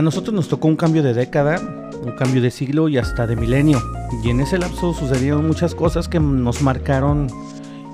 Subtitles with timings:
[0.00, 1.60] A nosotros nos tocó un cambio de década,
[2.02, 3.82] un cambio de siglo y hasta de milenio.
[4.24, 7.26] Y en ese lapso sucedieron muchas cosas que nos marcaron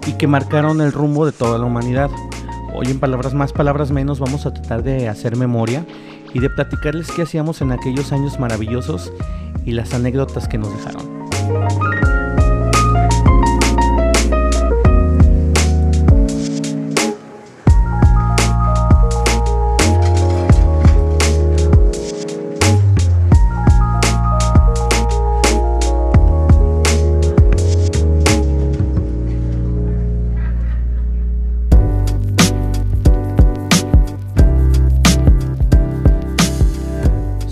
[0.06, 2.08] y que marcaron el rumbo de toda la humanidad.
[2.72, 5.84] Hoy en palabras más, palabras menos vamos a tratar de hacer memoria
[6.32, 9.12] y de platicarles qué hacíamos en aquellos años maravillosos
[9.64, 11.15] y las anécdotas que nos dejaron.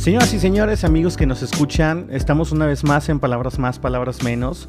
[0.04, 4.22] Señoras y señores, amigos que nos escuchan, estamos una vez más en Palabras Más, Palabras
[4.22, 4.68] Menos,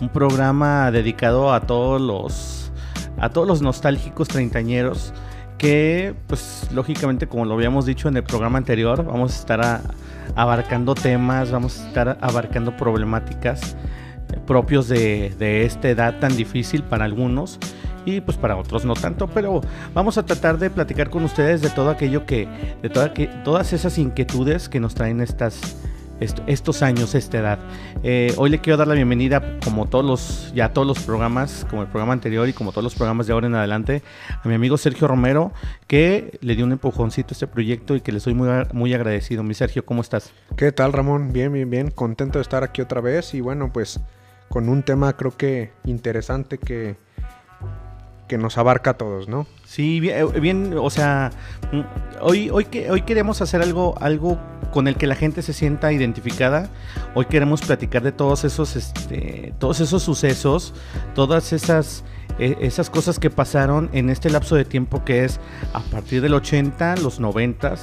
[0.00, 2.72] un programa dedicado a todos los,
[3.18, 5.12] a todos los nostálgicos treintañeros
[5.58, 9.82] que, pues, lógicamente, como lo habíamos dicho en el programa anterior, vamos a estar
[10.34, 13.76] abarcando temas, vamos a estar abarcando problemáticas
[14.50, 17.60] propios de, de esta edad tan difícil para algunos
[18.04, 19.60] y pues para otros no tanto, pero
[19.94, 22.48] vamos a tratar de platicar con ustedes de todo aquello que,
[22.82, 25.76] de toda, que, todas esas inquietudes que nos traen estas,
[26.18, 27.58] estos años, esta edad.
[28.02, 31.82] Eh, hoy le quiero dar la bienvenida, como todos los, ya todos los programas, como
[31.82, 34.02] el programa anterior y como todos los programas de ahora en adelante,
[34.42, 35.52] a mi amigo Sergio Romero,
[35.86, 39.44] que le dio un empujoncito a este proyecto y que le soy muy, muy agradecido.
[39.44, 40.32] Mi Sergio, ¿cómo estás?
[40.56, 41.32] ¿Qué tal, Ramón?
[41.32, 41.92] Bien, bien, bien.
[41.92, 44.00] Contento de estar aquí otra vez y bueno, pues
[44.50, 46.96] con un tema creo que interesante que
[48.26, 49.44] que nos abarca a todos, ¿no?
[49.64, 51.30] Sí, bien, o sea,
[51.72, 51.80] mm,
[52.20, 54.38] hoy, hoy, hoy queremos hacer algo, algo
[54.72, 56.68] con el que la gente se sienta identificada.
[57.16, 60.74] Hoy queremos platicar de todos esos, este, todos esos sucesos,
[61.16, 62.04] todas esas,
[62.38, 65.40] e, esas cosas que pasaron en este lapso de tiempo que es
[65.72, 67.74] a partir del 80, los 90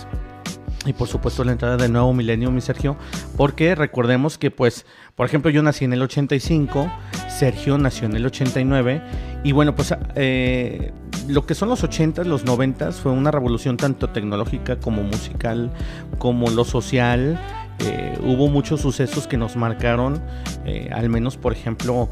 [0.85, 2.97] y por supuesto la entrada del nuevo milenio, mi Sergio,
[3.35, 4.85] porque recordemos que pues,
[5.15, 6.91] por ejemplo, yo nací en el 85,
[7.29, 9.01] Sergio nació en el 89
[9.43, 10.91] y bueno, pues eh,
[11.27, 15.71] lo que son los 80s, los 90s fue una revolución tanto tecnológica como musical,
[16.17, 17.39] como lo social.
[17.79, 20.19] Eh, hubo muchos sucesos que nos marcaron,
[20.65, 22.09] eh, al menos por ejemplo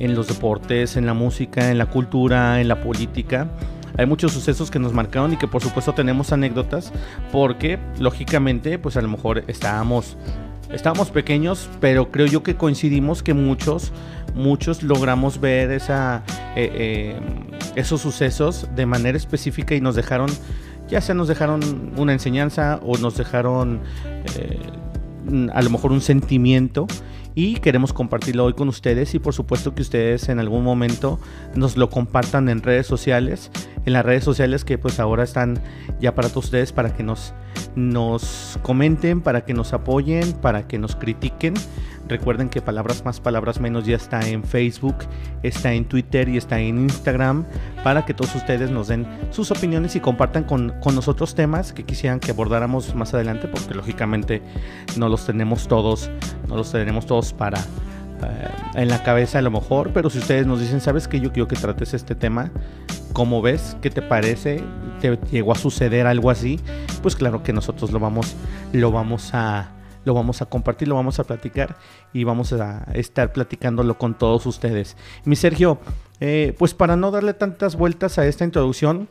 [0.00, 3.48] en los deportes, en la música, en la cultura, en la política
[3.96, 6.92] hay muchos sucesos que nos marcaron y que por supuesto tenemos anécdotas
[7.30, 10.16] porque lógicamente pues a lo mejor estábamos
[10.70, 13.92] estábamos pequeños pero creo yo que coincidimos que muchos
[14.34, 16.22] muchos logramos ver esa
[16.56, 17.20] eh, eh,
[17.76, 20.30] esos sucesos de manera específica y nos dejaron
[20.88, 23.80] ya sea nos dejaron una enseñanza o nos dejaron
[24.36, 24.58] eh,
[25.52, 26.86] a lo mejor un sentimiento
[27.34, 31.18] y queremos compartirlo hoy con ustedes y por supuesto que ustedes en algún momento
[31.54, 33.50] nos lo compartan en redes sociales,
[33.84, 35.60] en las redes sociales que pues ahora están
[36.00, 37.34] ya para todos ustedes para que nos,
[37.74, 41.54] nos comenten, para que nos apoyen, para que nos critiquen
[42.08, 44.96] Recuerden que Palabras Más, Palabras Menos ya está en Facebook,
[45.42, 47.46] está en Twitter y está en Instagram
[47.84, 52.20] para que todos ustedes nos den sus opiniones y compartan con, nosotros temas que quisieran
[52.20, 54.42] que abordáramos más adelante porque lógicamente
[54.98, 56.10] no los tenemos todos,
[56.48, 60.46] no los tenemos todos para, eh, en la cabeza a lo mejor, pero si ustedes
[60.46, 62.50] nos dicen, ¿sabes que Yo quiero que trates este tema.
[63.12, 63.76] ¿Cómo ves?
[63.82, 64.62] ¿Qué te parece?
[65.00, 66.58] ¿Te llegó a suceder algo así?
[67.02, 68.34] Pues claro que nosotros lo vamos,
[68.72, 69.72] lo vamos a,
[70.04, 71.76] lo vamos a compartir, lo vamos a platicar
[72.14, 74.96] y vamos a estar platicándolo con todos ustedes.
[75.24, 75.78] Mi Sergio,
[76.20, 79.08] eh, pues para no darle tantas vueltas a esta introducción,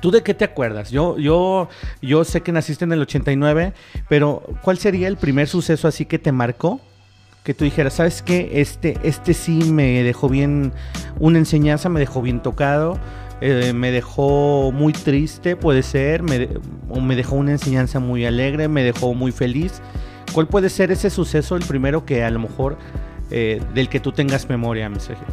[0.00, 0.92] ¿Tú de qué te acuerdas?
[0.92, 1.68] Yo, yo,
[2.00, 3.72] yo sé que naciste en el 89,
[4.08, 6.80] pero ¿cuál sería el primer suceso así que te marcó?
[7.48, 8.60] Que tú dijeras, ¿sabes qué?
[8.60, 10.70] Este, este sí me dejó bien,
[11.18, 12.98] una enseñanza me dejó bien tocado,
[13.40, 16.50] eh, me dejó muy triste, puede ser, me,
[16.90, 19.80] o me dejó una enseñanza muy alegre, me dejó muy feliz.
[20.34, 22.76] ¿Cuál puede ser ese suceso, el primero que a lo mejor
[23.30, 25.24] eh, del que tú tengas memoria, mi Sergio?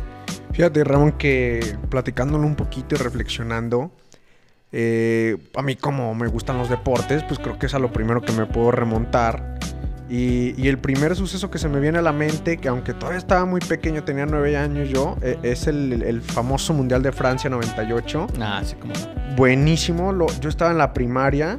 [0.54, 3.92] Fíjate, Ramón, que platicándolo un poquito y reflexionando,
[4.72, 8.22] eh, a mí como me gustan los deportes, pues creo que es a lo primero
[8.22, 9.60] que me puedo remontar.
[10.10, 13.46] Y, el primer suceso que se me viene a la mente, que aunque todavía estaba
[13.46, 18.28] muy pequeño, tenía nueve años yo, e, es el, famoso Mundial de Francia 98.
[18.40, 18.94] Ah, sí, como.
[19.36, 20.14] Buenísimo.
[20.14, 21.58] Lo, yo estaba en la primaria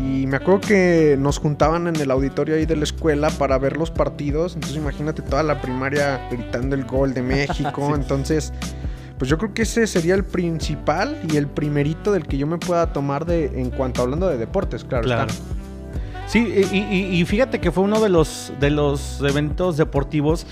[0.00, 3.76] y me acuerdo que nos juntaban en el auditorio ahí de la escuela para ver
[3.76, 4.54] los partidos.
[4.54, 7.92] Entonces imagínate toda la primaria gritando el gol de México.
[7.94, 8.52] Entonces,
[9.18, 12.58] pues yo creo que ese sería el principal y el primerito del que yo me
[12.58, 15.04] pueda tomar de en cuanto hablando de deportes, claro.
[15.04, 15.32] claro.
[16.32, 20.46] Sí, y, fíjate que fue uno de los, de los eventos deportivos.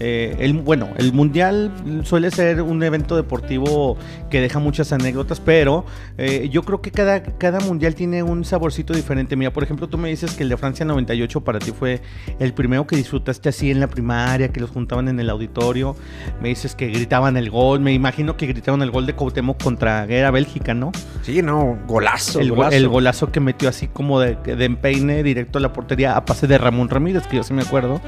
[0.00, 1.70] Eh, el, bueno, el Mundial
[2.04, 3.98] suele ser un evento deportivo
[4.30, 5.84] que deja muchas anécdotas, pero
[6.16, 9.36] eh, yo creo que cada, cada Mundial tiene un saborcito diferente.
[9.36, 12.00] Mira, por ejemplo, tú me dices que el de Francia 98 para ti fue
[12.38, 15.96] el primero que disfrutaste así en la primaria, que los juntaban en el auditorio.
[16.40, 17.80] Me dices que gritaban el gol.
[17.80, 20.92] Me imagino que gritaban el gol de Cuauhtémoc contra Guerra Bélgica, ¿no?
[21.20, 22.40] Sí, no, golazo.
[22.40, 26.16] El golazo, el golazo que metió así como de, de empeine directo a la portería
[26.16, 28.00] a pase de Ramón Ramírez, que yo sí me acuerdo.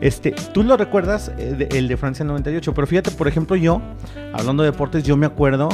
[0.00, 3.82] Este, tú lo recuerdas, eh, el de Francia 98, pero fíjate, por ejemplo, yo,
[4.32, 5.68] hablando de deportes, yo me acuerdo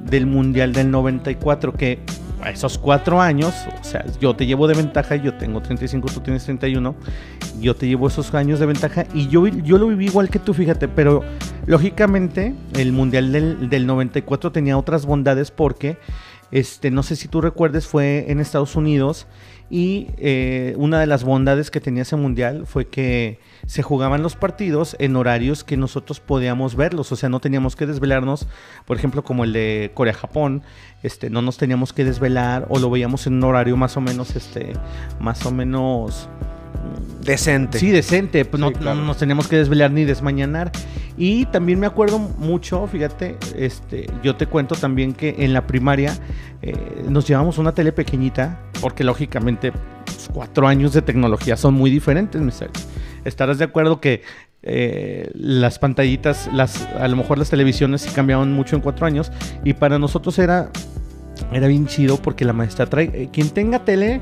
[0.00, 2.00] del Mundial del 94, que
[2.42, 6.20] a esos cuatro años, o sea, yo te llevo de ventaja, yo tengo 35, tú
[6.20, 6.94] tienes 31,
[7.60, 10.54] yo te llevo esos años de ventaja y yo, yo lo viví igual que tú,
[10.54, 11.22] fíjate, pero
[11.66, 15.98] lógicamente el Mundial del, del 94 tenía otras bondades porque,
[16.52, 19.26] este, no sé si tú recuerdes, fue en Estados Unidos
[19.70, 24.34] y eh, una de las bondades que tenía ese mundial fue que se jugaban los
[24.34, 28.48] partidos en horarios que nosotros podíamos verlos, o sea, no teníamos que desvelarnos,
[28.84, 30.62] por ejemplo, como el de Corea-Japón,
[31.04, 34.34] este, no nos teníamos que desvelar o lo veíamos en un horario más o menos,
[34.34, 34.72] este,
[35.20, 36.28] más o menos
[37.22, 37.78] decente.
[37.78, 38.44] Sí, decente.
[38.44, 40.72] Pues no, nos teníamos que desvelar ni desmañanar.
[41.16, 46.16] Y también me acuerdo mucho, fíjate, este, yo te cuento también que en la primaria
[46.62, 49.72] eh, nos llevamos una tele pequeñita, porque lógicamente
[50.06, 52.64] pues, cuatro años de tecnología son muy diferentes, mis
[53.24, 54.22] Estarás de acuerdo que
[54.62, 59.30] eh, las pantallitas, las, a lo mejor las televisiones sí cambiaban mucho en cuatro años,
[59.62, 60.70] y para nosotros era
[61.52, 64.20] era bien chido porque la maestra trae, eh, quien tenga tele,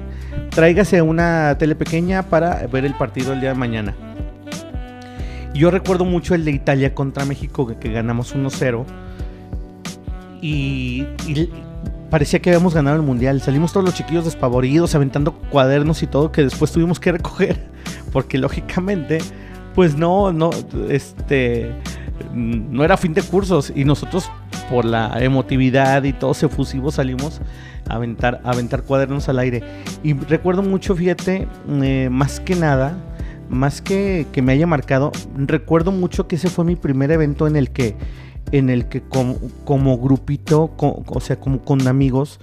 [0.51, 3.95] tráigase una tele pequeña para ver el partido el día de mañana.
[5.55, 8.85] Yo recuerdo mucho el de Italia contra México que, ganamos 1-0
[10.41, 11.05] y,
[12.11, 13.41] parecía que habíamos ganado el mundial.
[13.41, 17.59] Salimos todos los chiquillos despavoridos, aventando cuadernos y todo que después tuvimos que recoger
[18.13, 19.19] porque lógicamente,
[19.75, 20.51] pues no, no,
[20.89, 21.73] este,
[22.33, 24.31] no era fin de cursos y nosotros
[24.71, 27.41] por la emotividad y todos efusivos salimos
[27.89, 29.63] a aventar, aventar cuadernos al aire.
[30.03, 31.49] Y recuerdo mucho, fíjate,
[31.83, 32.97] eh, más que nada,
[33.49, 37.57] más que, que me haya marcado, recuerdo mucho que ese fue mi primer evento en
[37.57, 37.97] el que,
[38.53, 42.41] en el que como, grupito, o sea, como con amigos,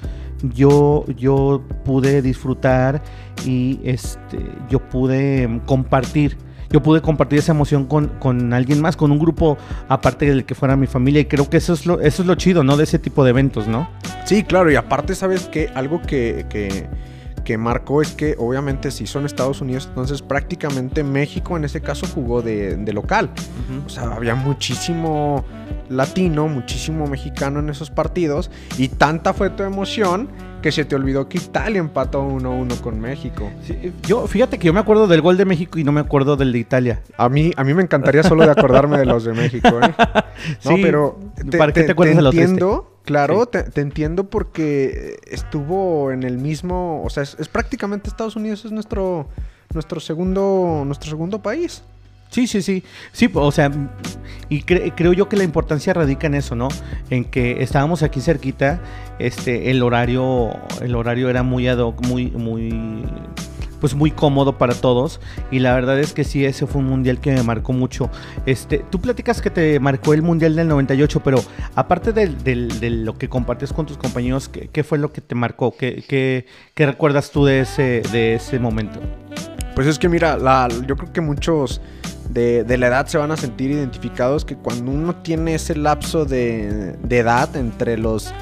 [0.54, 3.02] yo, yo pude disfrutar
[3.46, 4.40] y este,
[4.70, 6.38] yo pude compartir
[6.76, 9.58] yo pude compartir esa emoción con, alguien más, con un grupo
[9.88, 11.22] aparte del que fuera mi familia.
[11.22, 12.76] Y creo que eso es lo, eso es lo chido, ¿no?
[12.76, 13.90] De ese tipo de eventos, ¿no?
[14.26, 14.70] Sí, claro.
[14.70, 15.72] Y aparte, ¿sabes qué?
[15.74, 21.64] Algo que, que, marcó es que obviamente si son Estados Unidos, entonces prácticamente México en
[21.64, 23.30] ese caso jugó de, local.
[23.86, 25.46] O sea, había muchísimo
[25.88, 30.28] latino, muchísimo mexicano en esos partidos y tanta fue tu emoción
[30.66, 33.52] que se te olvidó que Italia empató 1-1 con México.
[34.02, 36.52] yo, fíjate que yo me acuerdo del gol de México y no me acuerdo del
[36.52, 37.04] de Italia.
[37.18, 39.94] A mí, a mí me encantaría solo de acordarme de los de México, ¿eh?
[40.66, 41.20] No, pero
[41.56, 47.04] ¿para qué te acuerdas de los entiendo, claro, te, entiendo porque estuvo en el mismo,
[47.04, 49.28] o sea, es, es prácticamente Estados Unidos es nuestro
[49.72, 51.84] nuestro segundo nuestro segundo país.
[52.36, 52.84] Sí, sí, sí.
[53.14, 53.72] Sí, o sea,
[54.50, 56.68] y creo yo que la importancia radica en eso, ¿no?
[57.10, 58.82] En que estábamos aquí cerquita,
[59.20, 60.50] este, el horario,
[60.82, 63.06] el horario era muy ad hoc, muy, muy,
[63.80, 65.22] pues muy cómodo para todos.
[65.50, 68.10] Y la verdad es que sí, ese fue un mundial que me marcó mucho.
[68.46, 71.42] Este, tú platicas que te marcó el mundial del 98, pero
[71.74, 75.74] aparte de, lo que compartes con tus compañeros, ¿qué, fue lo que te marcó?
[75.78, 79.00] ¿Qué, qué, recuerdas tú de ese, de ese momento?
[79.76, 81.82] Pues es que mira, la, yo creo que muchos
[82.30, 86.98] de, la edad se van a sentir identificados que cuando uno tiene ese lapso de,
[87.10, 88.34] edad entre los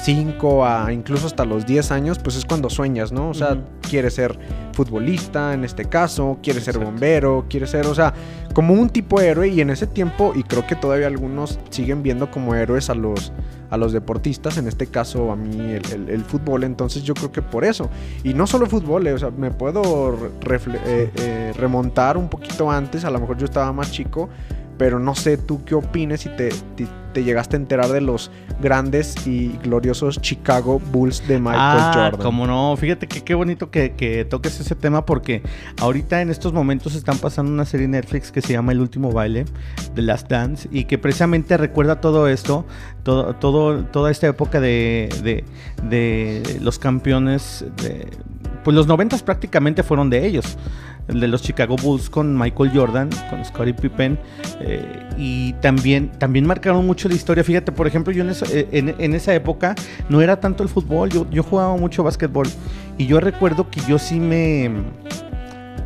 [0.00, 3.30] 5 a incluso hasta los 10 años, pues es cuando sueñas, ¿no?
[3.30, 4.38] O sea, quiere quieres ser
[4.72, 8.14] futbolista en este caso, quieres ser bombero, quieres ser, o sea,
[8.54, 12.02] como un tipo de héroe y en ese tiempo, y creo que todavía algunos siguen
[12.02, 13.32] viendo como héroes a los
[13.70, 17.64] a los deportistas, en este caso a mí el, fútbol, entonces yo creo que por
[17.64, 17.90] eso.
[18.24, 23.04] Y no solo fútbol, eh, o sea, me puedo eh, eh, remontar un poquito antes,
[23.04, 24.28] a lo mejor yo estaba más chico,
[24.78, 26.50] pero no sé tú qué opines si te,
[27.12, 28.30] te, llegaste a enterar de los
[28.62, 32.20] grandes y gloriosos Chicago Bulls de Michael ah, Jordan.
[32.22, 35.42] Como no, fíjate que qué bonito que, toques ese tema porque
[35.80, 39.46] ahorita en estos momentos están pasando una serie Netflix que se llama El último baile,
[39.96, 42.64] The Last Dance, y que precisamente recuerda todo esto,
[43.02, 45.44] todo, todo toda esta época de, de,
[45.88, 48.06] de los campeones, de,
[48.62, 50.56] pues los noventas prácticamente fueron de ellos
[51.08, 54.18] el de los Chicago Bulls con Michael Jordan, con Scottie Pippen,
[54.60, 57.42] eh, y también, también marcaron mucho la historia.
[57.42, 59.74] Fíjate, por ejemplo, yo en esa, eh, en, esa época
[60.08, 62.46] no era tanto el fútbol, yo, yo jugaba mucho básquetbol
[62.98, 64.70] Y yo recuerdo que yo sí me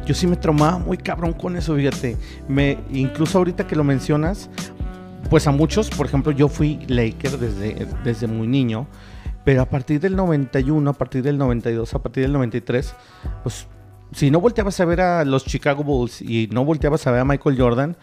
[0.05, 2.17] yo sí me traumaba muy cabrón con eso, fíjate.
[2.49, 4.51] Me, incluso ahorita que lo mencionas,
[5.31, 8.89] pues a muchos, por ejemplo, yo fui Laker desde, desde muy niño,
[9.45, 12.95] pero a partir del 91, a partir del 92, a partir del 93,
[13.43, 13.67] pues
[14.13, 17.25] si no volteabas a ver a los Chicago Bulls y no volteabas a ver a
[17.25, 17.97] Michael Jordan,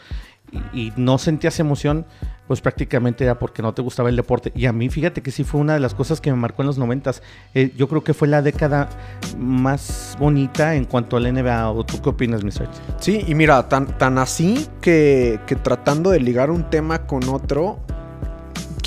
[0.74, 2.06] y, no sentías emoción,
[2.48, 4.52] pues prácticamente era porque no te gustaba el deporte.
[4.56, 6.68] Y a mí, fíjate que sí fue una de las cosas que me marcó en
[6.68, 7.22] los noventas.
[7.54, 8.90] Eh, yo creo que fue la década
[9.38, 11.72] más bonita en cuanto al NBA.
[11.72, 12.68] ¿O tú qué opinas, Mr.
[13.00, 17.80] Sí, y mira, tan, tan así que, que tratando de ligar un tema con otro,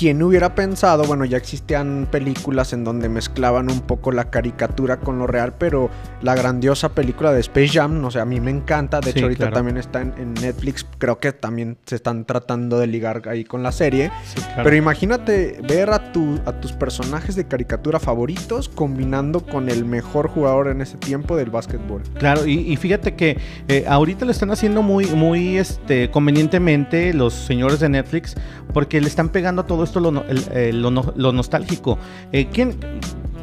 [0.03, 5.17] quien hubiera pensado, bueno, ya existían películas en donde mezclaban un poco la caricatura con
[5.17, 5.89] lo real, pero
[6.21, 9.51] la grandiosa película de Space Jam, no sé, a mí me encanta, de hecho ahorita
[9.51, 13.71] también está en, Netflix, creo que también se están tratando de ligar ahí con la
[13.71, 14.11] serie,
[14.57, 20.27] pero imagínate ver a, tu, a tus personajes de caricatura favoritos combinando con el mejor
[20.27, 22.01] jugador en ese tiempo del básquetbol.
[22.19, 23.37] Claro, y, fíjate que
[23.69, 28.35] eh, ahorita lo están haciendo muy, muy este, convenientemente los señores de Netflix,
[28.73, 31.97] porque le están pegando a todo esto lo, nostálgico.
[32.31, 32.77] Eh, ¿quién,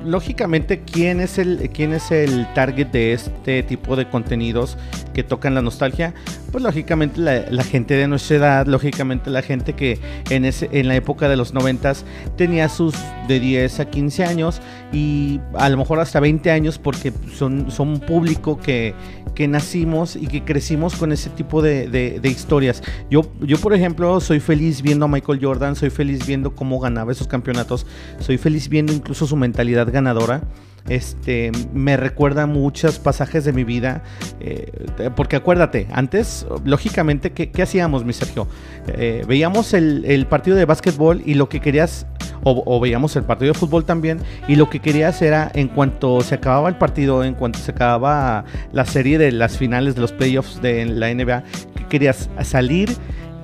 [0.05, 4.77] lógicamente, ¿quién es, el, ¿quién es el target de este tipo de contenidos
[5.13, 6.15] que tocan la nostalgia?
[6.53, 9.99] Pues lógicamente la, gente de nuestra edad, lógicamente la gente que
[10.31, 12.05] en, en la época de los noventas
[12.37, 12.95] tenía sus
[13.29, 14.61] de 10 a 15 años
[14.93, 18.95] y a lo mejor hasta 20 años porque son, son un público que,
[19.41, 22.83] que nacimos y que crecimos con ese tipo de, de, historias.
[23.11, 27.11] Yo, yo, por ejemplo, soy feliz viendo a Michael Jordan, soy feliz viendo cómo ganaba
[27.11, 27.87] esos campeonatos,
[28.19, 30.43] soy feliz viendo incluso su mentalidad ganadora.
[30.91, 34.03] Este, me recuerda muchos pasajes de mi vida,
[34.41, 38.47] eh, porque acuérdate, antes, lógicamente, ¿qué, hacíamos, mi Sergio?
[38.89, 42.07] Eh, veíamos el, el partido de básquetbol y lo que querías
[42.43, 46.37] o, veíamos el partido de fútbol también, y lo que querías era, en cuanto se
[46.37, 50.61] acababa el partido, en cuanto se acababa la serie de las finales de los playoffs
[50.63, 51.45] de la NBA,
[51.77, 52.91] que querías salir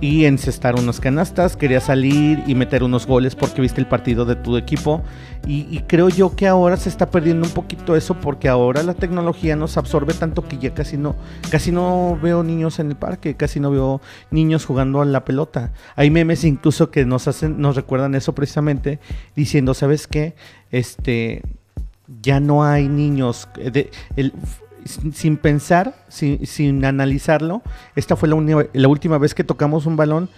[0.00, 4.36] y encestar unas canastas, quería salir y meter unos goles porque viste el partido de
[4.36, 5.02] tu equipo.
[5.48, 9.54] Y, creo yo que ahora se está perdiendo un poquito eso porque ahora la tecnología
[9.54, 11.14] nos absorbe tanto que ya casi no,
[11.50, 14.00] casi no veo niños en el parque, casi no veo
[14.32, 15.72] niños jugando a la pelota.
[15.94, 18.98] Hay memes incluso que nos hacen, nos recuerdan eso precisamente,
[19.36, 20.34] diciendo, ¿sabes qué?
[20.72, 21.42] Este
[22.22, 23.48] ya no hay niños.
[23.56, 24.32] De, el,
[24.86, 27.62] sin pensar, sin, analizarlo,
[27.94, 30.28] esta fue la, la última vez que tocamos un balón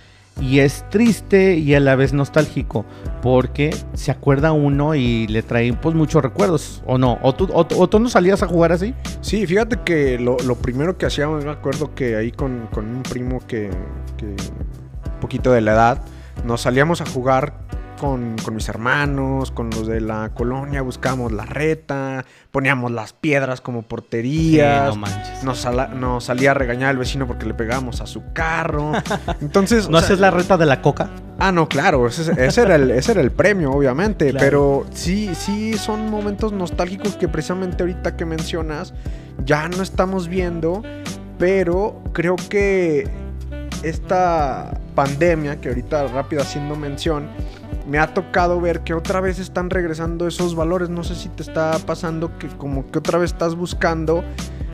[0.40, 2.84] y es triste y a la vez nostálgico
[3.22, 7.98] porque se acuerda uno y le trae pues muchos recuerdos o no o tú, o,
[7.98, 12.16] no salías a jugar así sí fíjate que lo, primero que hacíamos me acuerdo que
[12.16, 13.70] ahí con, un primo que,
[14.16, 16.02] que un poquito de la edad
[16.44, 17.54] nos salíamos a jugar
[17.98, 23.82] con, mis hermanos, con los de la colonia, buscábamos la reta, poníamos las piedras como
[23.82, 24.96] porterías.
[25.42, 28.92] Nos, nos, salía a regañar el vecino porque le pegábamos a su carro.
[29.40, 29.88] Entonces.
[29.88, 31.10] ¿No haces la reta de la coca?
[31.38, 34.32] Ah, no, claro, ese, era, el, ese era el premio, obviamente.
[34.32, 38.94] Pero sí, sí son momentos nostálgicos que precisamente ahorita que mencionas
[39.44, 40.82] ya no estamos viendo.
[41.38, 43.08] Pero creo que
[43.82, 47.28] esta pandemia, que ahorita rápido haciendo mención,
[47.88, 50.90] me ha tocado ver que otra vez están regresando esos valores.
[50.90, 54.22] No sé si te está pasando que como que otra vez estás buscando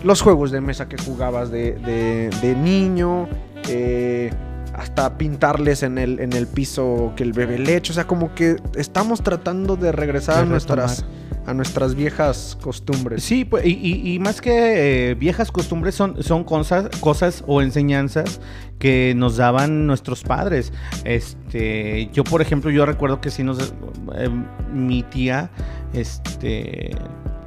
[0.02, 3.28] los juegos de mesa que jugabas de, niño.
[3.68, 4.30] Eh,
[4.75, 7.92] hasta pintarles en el, en el piso que el bebé le echa.
[7.92, 11.04] O sea, como que estamos tratando de regresar a nuestras
[11.46, 13.22] a nuestras viejas costumbres.
[13.22, 18.40] Sí, pues, y, más que eh, viejas costumbres son, son cosas, cosas o enseñanzas
[18.78, 20.72] que nos daban nuestros padres.
[21.04, 23.74] Este, yo por ejemplo, yo recuerdo que si nos
[24.16, 24.28] eh,
[24.72, 25.50] mi tía
[25.92, 26.90] este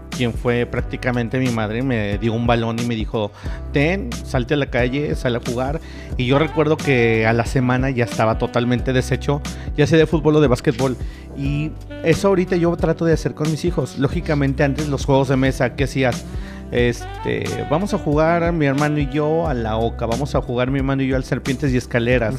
[0.09, 3.31] quien fue prácticamente mi madre, me dio un balón y me dijo,
[3.71, 5.79] ten, salte a la calle, sal a jugar.
[6.17, 9.41] Y yo recuerdo que a la semana ya estaba totalmente deshecho,
[9.75, 10.97] ya sea de fútbol o de básquetbol.
[11.37, 11.71] Y
[12.03, 13.99] eso ahorita yo trato de hacer con mis hijos.
[13.99, 16.25] Lógicamente antes los juegos de mesa, ¿qué hacías?
[16.71, 20.79] Este, vamos a jugar mi hermano y yo a la oca, vamos a jugar mi
[20.79, 22.35] hermano y yo al serpientes y escaleras,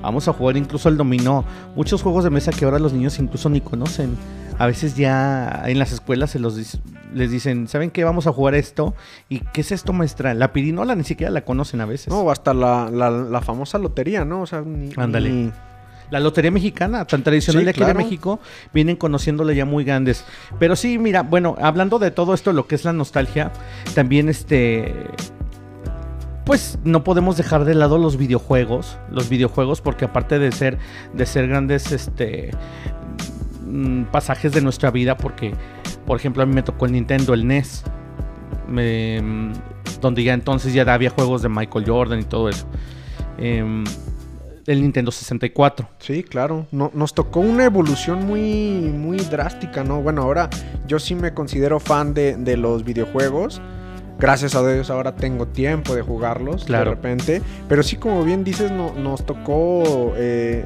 [0.00, 1.44] vamos a jugar incluso al dominó,
[1.74, 4.16] muchos juegos de mesa que ahora los niños incluso ni conocen.
[4.58, 6.78] A veces ya en las escuelas se los
[7.14, 8.04] les dicen, ¿saben qué?
[8.04, 8.94] Vamos a jugar esto.
[9.28, 10.34] ¿Y qué es esto, maestra?
[10.34, 12.08] La pirinola ni siquiera la conocen a veces.
[12.08, 14.42] No, hasta la, famosa lotería, ¿no?
[14.42, 15.52] O sea, ni, Ándale.
[16.10, 18.38] La lotería mexicana, tan tradicional de aquí de México,
[18.72, 20.24] vienen conociéndole ya muy grandes.
[20.58, 23.52] Pero sí, mira, bueno, hablando de todo esto, lo que es la nostalgia,
[23.94, 25.08] también este
[26.44, 30.78] pues no podemos dejar de lado los videojuegos, los videojuegos porque aparte de ser
[31.14, 32.50] de ser grandes este
[33.66, 35.52] mm, pasajes de nuestra vida porque
[36.06, 37.82] Por ejemplo, a mí me tocó el Nintendo, el NES.
[38.68, 39.52] me-
[40.00, 42.66] donde ya entonces ya había juegos de Michael Jordan y todo eso.
[43.38, 43.84] Em,
[44.66, 45.88] el Nintendo 64.
[45.98, 46.66] Sí, claro.
[46.72, 50.00] No, nos tocó una evolución muy, muy drástica, ¿no?
[50.02, 50.50] Bueno, ahora
[50.86, 53.60] yo sí me considero fan de, de los videojuegos.
[54.18, 56.90] Gracias a Dios ahora tengo tiempo de jugarlos Claro.
[56.90, 57.42] de repente.
[57.68, 60.12] Pero sí, como bien dices, no- nos tocó...
[60.16, 60.64] eh,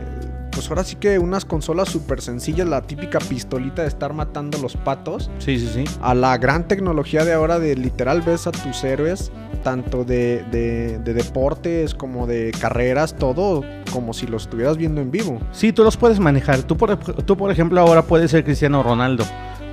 [0.50, 4.76] pues ahora sí que unas consolas súper sencillas, la típica pistolita de estar matando los
[4.76, 5.84] patos, Sí, sí, sí.
[6.02, 9.30] a la gran tecnología de ahora de literal ves a tus héroes,
[9.62, 13.62] tanto de, de- de deportes como de carreras, todo
[13.92, 15.38] como si los estuvieras viendo en vivo.
[15.52, 16.62] Sí, tú los puedes manejar.
[16.62, 19.24] Tú por, tú, por ejemplo, ahora puedes ser Cristiano Ronaldo.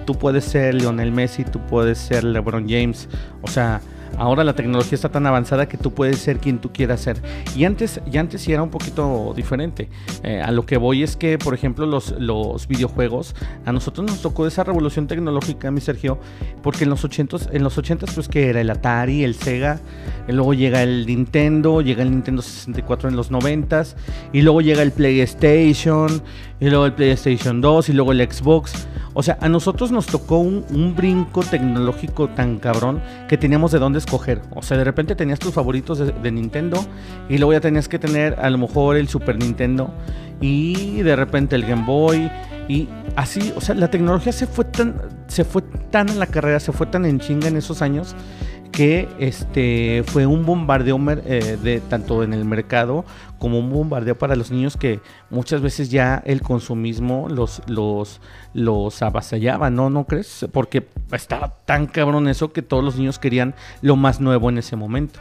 [0.05, 1.44] Tú puedes ser Lionel Messi.
[1.44, 3.10] Tú puedes ser LeBron James.
[3.41, 3.82] O sea,
[4.17, 7.22] ahora la tecnología está tan avanzada que tú puedes ser quien tú quieras ser.
[7.55, 9.89] Y antes, y antes sí era un poquito diferente.
[10.24, 14.48] Eh, a lo que voy es que, por ejemplo, los, videojuegos, a nosotros nos tocó
[14.48, 16.19] esa revolución tecnológica, mi Sergio,
[16.63, 19.79] porque en los 80s, en los 80s pues que era el Atari, el Sega,
[20.27, 23.95] luego llega el Nintendo, llega el Nintendo 64 en los 90s,
[24.34, 26.22] y luego llega el PlayStation,
[26.59, 28.88] y luego el PlayStation 2, y luego el Xbox.
[29.13, 33.79] O sea, a nosotros nos tocó un, un brinco tecnológico tan cabrón que teníamos de
[33.79, 34.41] dónde escoger.
[34.51, 36.85] O sea, de repente tenías tus favoritos de, Nintendo
[37.29, 39.93] y luego ya tenías que tener a lo mejor el Super Nintendo
[40.41, 42.29] y de repente el Game Boy
[42.67, 44.95] y así, o sea, la tecnología se fue tan
[45.27, 48.15] se fue tan en la carrera, se fue tan en chinga en esos años
[48.75, 53.05] que este fue un bombardeo eh, de tanto en el mercado
[53.39, 55.00] como un bombardeo para los niños que
[55.30, 58.22] muchas veces ya el consumismo los los
[58.54, 59.89] los avasallaba, ¿no?
[59.89, 60.46] ¿No crees?
[60.51, 64.75] Porque estaba tan cabrón eso que todos los niños querían lo más nuevo en ese
[64.75, 65.20] momento.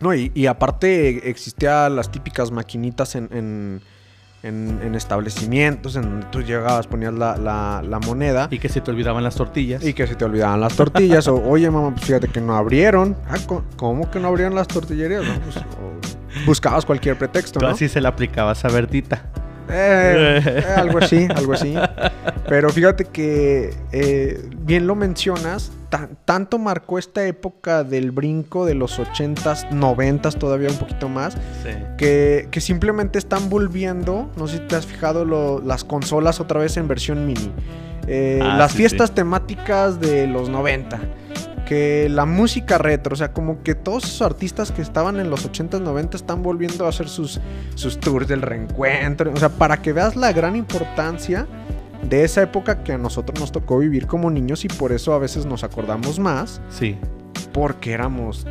[0.00, 3.80] No, y, y aparte existían las típicas maquinitas en, en-
[4.42, 8.80] en- en establecimientos en donde tú llegabas, ponías la, la- la moneda Y que se
[8.80, 9.84] te olvidaban las tortillas.
[9.84, 11.28] y que se te olvidaban las tortillas.
[11.28, 13.14] o, oye, mamá, pues fíjate que no abrieron.
[13.28, 13.36] Ah,
[13.76, 15.22] ¿Cómo que no abrieron las tortillerías?
[15.24, 17.72] No, pues, o buscabas cualquier pretexto, Tú ¿no?
[17.72, 19.22] así se la aplicabas a Bertita.
[19.72, 21.74] Eh, eh, algo así, algo así.
[22.48, 28.74] Pero fíjate que eh, bien lo mencionas, tan- tanto marcó esta época del brinco de
[28.74, 31.70] los 80s, 90s, todavía un poquito más, Sí.
[31.98, 36.58] que, que simplemente están volviendo, no sé si te has fijado, lo- las consolas otra
[36.58, 37.52] vez en versión mini.
[38.08, 40.98] Eh, Ah, las sí, fiestas temáticas de los 90.
[41.70, 45.48] Que la música retro, o sea, como que todos esos artistas que estaban en los
[45.48, 47.40] 80s, 90 están volviendo a hacer sus,
[47.76, 49.32] sus tours del reencuentro.
[49.32, 51.46] O sea, para que veas la gran importancia
[52.02, 55.20] de esa época que a nosotros nos tocó vivir como niños y por eso a
[55.20, 56.96] veces nos acordamos más, Sí.
[57.52, 58.44] porque éramos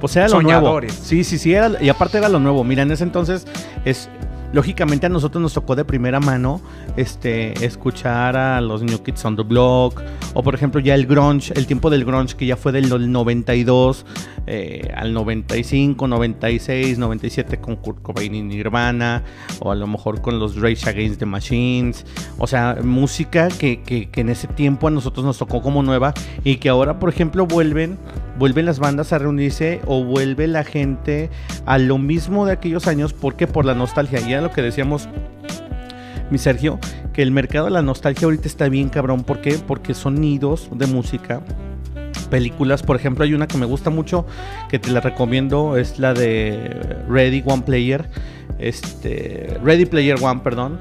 [0.00, 0.60] Pues era lo nuevo.
[0.60, 0.94] Soñadores.
[0.94, 2.64] Sí, sí, sí, era, y aparte era lo nuevo.
[2.64, 3.46] Mira, en ese entonces
[3.84, 4.08] es
[4.52, 6.60] lógicamente a nosotros nos tocó de primera mano
[6.96, 10.00] este escuchar a los New Kids on the Block
[10.34, 14.06] o por ejemplo ya el grunge, el tiempo del grunge que ya fue del 92
[14.46, 19.22] eh, al 95, 96, 97 con Kurt Cobain y Nirvana
[19.60, 22.06] o a lo mejor con los Rage Against the Machines,
[22.38, 26.14] o sea, música que, que- que en ese tiempo a nosotros nos tocó como nueva
[26.44, 27.98] y que ahora por ejemplo vuelven
[28.38, 31.30] vuelven las bandas a reunirse o vuelve la gente
[31.64, 33.12] a lo mismo de aquellos años.
[33.12, 33.46] ¿Por qué?
[33.46, 34.20] Por la nostalgia.
[34.20, 35.08] Ya lo que decíamos,
[36.30, 36.78] mi Sergio,
[37.12, 39.24] que el mercado de la nostalgia ahorita está bien cabrón.
[39.24, 39.58] ¿Por qué?
[39.66, 41.40] Porque son nidos de música.
[42.30, 44.26] Películas, por ejemplo, hay una que me gusta mucho,
[44.68, 48.08] que te la recomiendo, es la de Ready One Player,
[48.58, 50.76] este, Ready Player One, perdón,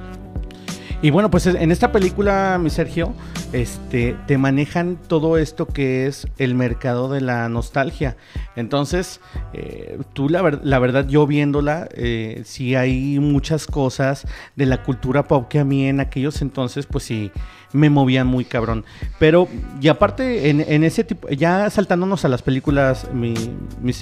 [1.05, 3.13] y bueno, pues en esta película, mi Sergio,
[3.53, 8.17] este, te manejan todo esto que es el mercado de la nostalgia.
[8.55, 9.21] Entonces,
[9.53, 14.81] eh, tú la, ver- la verdad, yo viéndola, eh, sí hay muchas cosas de la
[14.81, 17.31] cultura pop que a mí en aquellos entonces, pues sí,
[17.71, 18.83] me movían muy cabrón.
[19.19, 19.47] Pero,
[19.79, 23.35] y aparte, en, ese tipo, ya saltándonos a las películas, mi,
[23.79, 23.93] mi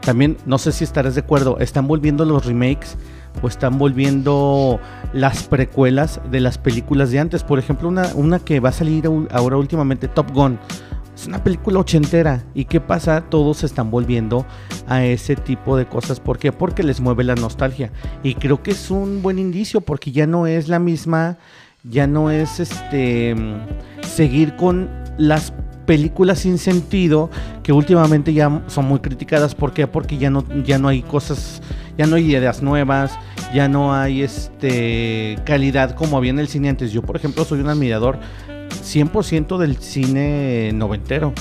[0.00, 2.96] también, no sé si estarás de acuerdo, están volviendo los remakes
[3.42, 4.80] o están volviendo
[5.12, 7.44] las precuelas de las películas de antes.
[7.44, 10.58] Por ejemplo, una, una que va a salir ahora últimamente, Top Gun.
[11.14, 12.44] Es una película ochentera.
[12.54, 13.20] ¿Y qué pasa?
[13.28, 14.46] Todos se están volviendo
[14.88, 16.18] a ese tipo de cosas.
[16.18, 16.50] ¿Por qué?
[16.50, 17.92] Porque les mueve la nostalgia.
[18.22, 21.36] Y creo que es un buen indicio porque ya no es la misma,
[21.84, 24.88] ya no es este mm, seguir con
[25.18, 25.52] las
[25.90, 27.30] películas sin sentido
[27.64, 29.56] que últimamente ya son muy criticadas.
[29.56, 29.88] ¿Por qué?
[29.88, 31.60] Porque ya no, ya no hay cosas,
[31.98, 33.18] ya no hay ideas nuevas,
[33.52, 36.92] ya no hay este calidad como había en el cine antes.
[36.92, 38.20] Yo, por ejemplo, soy un admirador
[38.84, 41.32] 100% del cine noventero.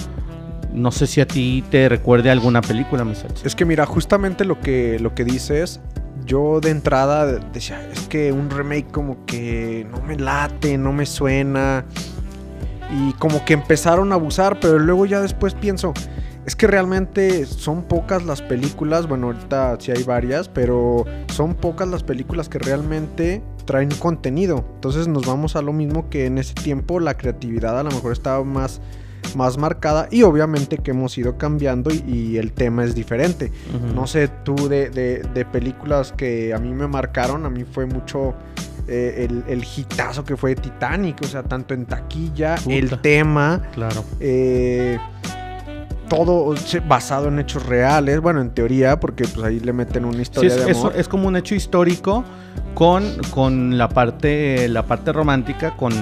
[0.73, 3.43] No sé si a ti te recuerde alguna película, mi Sachi.
[3.45, 5.79] Es que mira, justamente lo que, lo que dices,
[6.25, 11.05] yo de entrada decía, es que un remake como que no me late, no me
[11.05, 11.85] suena.
[12.91, 15.93] Y como que empezaron a abusar, pero luego ya después pienso,
[16.45, 21.87] es que realmente son pocas las películas, bueno, ahorita sí hay varias, pero son pocas
[21.87, 24.65] las películas que realmente traen contenido.
[24.75, 28.13] Entonces nos vamos a lo mismo que en ese tiempo la creatividad a lo mejor
[28.13, 28.81] estaba más
[29.35, 33.51] más marcada y obviamente que hemos ido cambiando y, el tema es diferente.
[33.93, 38.33] No sé, tú de, de, películas que a mí me marcaron, a mí fue mucho
[38.89, 44.03] eh, el, el hitazo que fue Titanic, o sea, tanto en taquilla, el tema, claro.
[44.19, 44.97] Eh,
[46.09, 46.55] todo
[46.87, 50.65] basado en hechos reales, bueno, en teoría, porque pues ahí le meten una historia es,
[50.65, 50.93] de amor.
[50.95, 52.25] Es, como un hecho histórico
[52.73, 55.93] con, con la parte la parte romántica con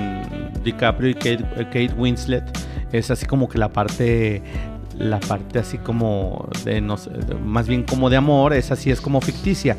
[0.64, 2.44] DiCaprio y Kate, Winslet.
[2.94, 4.42] Es así como que la parte
[4.98, 7.12] la parte así como de no sé,
[7.44, 9.76] más bien como de amor, es así es como ficticia.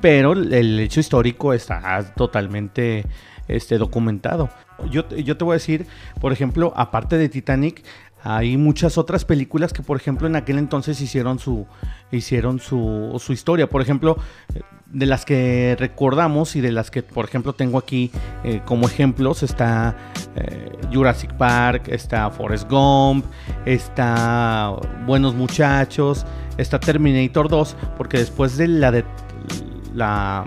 [0.00, 3.04] Pero el hecho histórico está totalmente
[3.48, 4.48] este, documentado.
[4.90, 5.86] Yo, yo te voy a decir,
[6.20, 7.82] por ejemplo, aparte de Titanic,
[8.22, 11.66] hay muchas otras películas que, por ejemplo, en aquel entonces hicieron su,
[12.10, 13.68] hicieron su, su, historia.
[13.68, 14.18] Por ejemplo,
[14.86, 18.10] de las que recordamos y de las que, por ejemplo, tengo aquí
[18.42, 19.96] eh, como ejemplos, está
[20.34, 23.24] eh, Jurassic Park, está Forrest Gump,
[23.64, 24.74] está
[25.06, 29.04] Buenos Muchachos, está Terminator 2, porque después de la de
[29.94, 30.46] la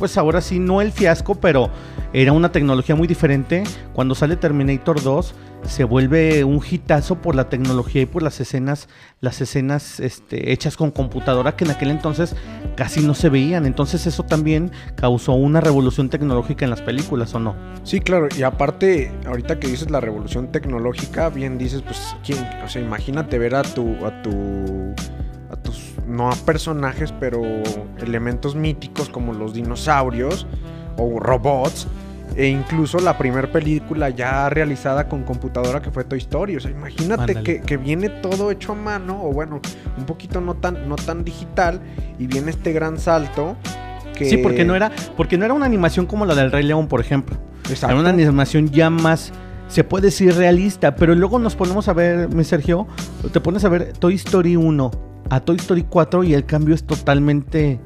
[0.00, 1.68] pues ahora sí, no el fiasco, pero
[2.14, 3.64] era una tecnología muy diferente.
[3.92, 8.88] Cuando sale Terminator 2, se vuelve un hitazo por la tecnología y por las escenas,
[9.20, 12.34] las escenas este, hechas con computadora que en aquel entonces
[12.76, 13.66] casi no se veían.
[13.66, 17.54] Entonces eso también causó una revolución tecnológica en las películas, ¿o no?
[17.82, 18.28] Sí, claro.
[18.38, 22.38] Y aparte, ahorita que dices la revolución tecnológica, bien dices, pues, ¿quién?
[22.64, 24.94] O sea, imagínate ver a tu, a tu,
[26.10, 27.42] no a personajes, pero
[27.98, 30.46] elementos míticos como los dinosaurios
[30.96, 31.86] o robots
[32.36, 36.56] e incluso la primera película ya realizada con computadora que fue Toy Story.
[36.56, 39.60] O sea, imagínate que, viene todo hecho a mano, o bueno,
[39.96, 41.80] un poquito no tan, no tan digital,
[42.18, 43.56] y viene este gran salto.
[44.16, 44.26] Que...
[44.26, 47.00] Sí, porque no era, porque no era una animación como la del Rey León, por
[47.00, 47.36] ejemplo.
[47.70, 49.32] Era una animación ya más
[49.68, 52.88] se puede decir realista, pero luego nos ponemos a ver, mi Sergio,
[53.32, 56.84] te pones a ver Toy Story 1 a Toy Story 4 y el cambio es
[56.84, 57.80] totalmente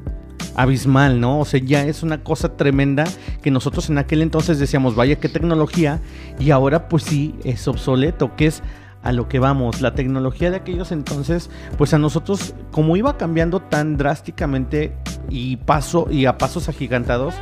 [0.57, 1.40] abismal, ¿no?
[1.40, 3.04] O sea, ya es una cosa tremenda
[3.42, 6.00] que nosotros en aquel entonces decíamos, vaya qué tecnología,
[6.38, 8.62] y ahora pues sí es obsoleto, que es
[9.02, 9.80] a lo que vamos.
[9.83, 14.96] La tecnología de aquellos entonces, pues a nosotros, como iba cambiando tan drásticamente
[15.28, 17.35] y paso y a pasos agigantados,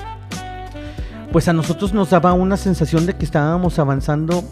[1.30, 4.42] pues a nosotros nos daba una sensación de que estábamos avanzando,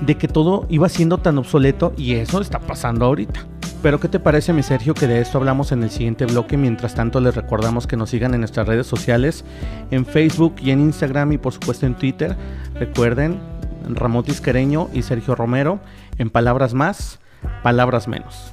[0.00, 3.46] de que todo iba siendo tan obsoleto y eso está pasando ahorita.
[3.82, 6.58] Pero ¿qué te parece, mi Sergio, que de esto hablamos en el siguiente bloque?
[6.58, 9.42] Mientras tanto, les recordamos que nos sigan en nuestras redes sociales,
[9.90, 12.36] en Facebook y en Instagram y por supuesto en Twitter.
[12.74, 13.40] Recuerden,
[13.88, 15.80] Ramón Tisquereño y Sergio Romero,
[16.18, 17.20] en palabras más,
[17.62, 18.52] palabras menos.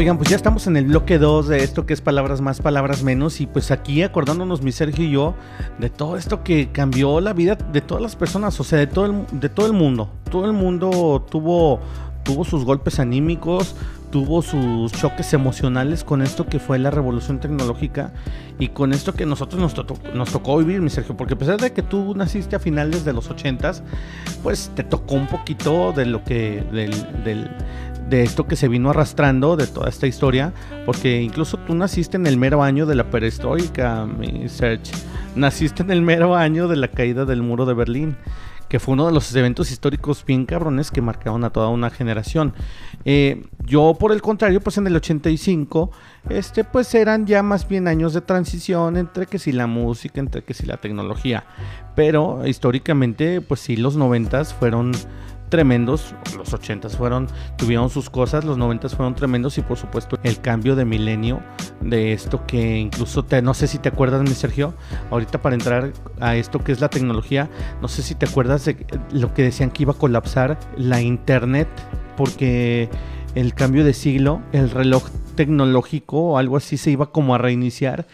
[0.00, 3.02] Oigan, pues ya estamos en el bloque 2 de esto que es palabras más, palabras
[3.02, 3.38] menos.
[3.42, 5.34] Y pues aquí acordándonos mi Sergio y yo
[5.78, 9.04] de todo esto que cambió la vida de todas las personas, o sea, de todo
[9.04, 10.08] el, de todo el mundo.
[10.30, 11.80] Todo el mundo tuvo,
[12.22, 13.76] tuvo sus golpes anímicos,
[14.10, 18.14] tuvo sus choques emocionales con esto que fue la revolución tecnológica
[18.58, 19.74] y con esto que nosotros nos,
[20.14, 23.12] nos tocó vivir, mi Sergio, porque a pesar de que tú naciste a finales de
[23.12, 23.72] los 80
[24.42, 27.50] pues te tocó un poquito de lo que, del
[28.10, 30.52] de esto que se vino arrastrando, de toda esta historia,
[30.84, 34.92] porque incluso tú naciste en el mero año de la perestroika, mi Serge.
[35.36, 38.16] Naciste en el mero año de la caída del muro de Berlín,
[38.68, 42.52] que fue uno de los eventos históricos bien cabrones que marcaron a toda una generación.
[43.04, 45.90] Eh, yo, por el contrario, pues en el 85,
[46.28, 50.42] este, pues eran ya más bien años de transición entre que si la música, entre
[50.42, 51.44] que si la tecnología.
[51.94, 54.92] Pero históricamente, pues sí, los 90 fueron
[55.50, 56.14] tremendos.
[56.36, 60.76] Los 80 fueron, tuvieron sus cosas, los 90 fueron tremendos y por supuesto el cambio
[60.76, 61.42] de milenio
[61.82, 64.74] de esto que incluso te, no sé si te acuerdas, mi Sergio,
[65.10, 67.50] ahorita para entrar a esto que es la tecnología,
[67.82, 71.68] no sé si te acuerdas de lo que decían que iba a colapsar la internet
[72.16, 72.88] porque
[73.34, 75.04] el cambio de siglo, el reloj
[75.40, 78.06] tecnológico o algo así se iba como a reiniciar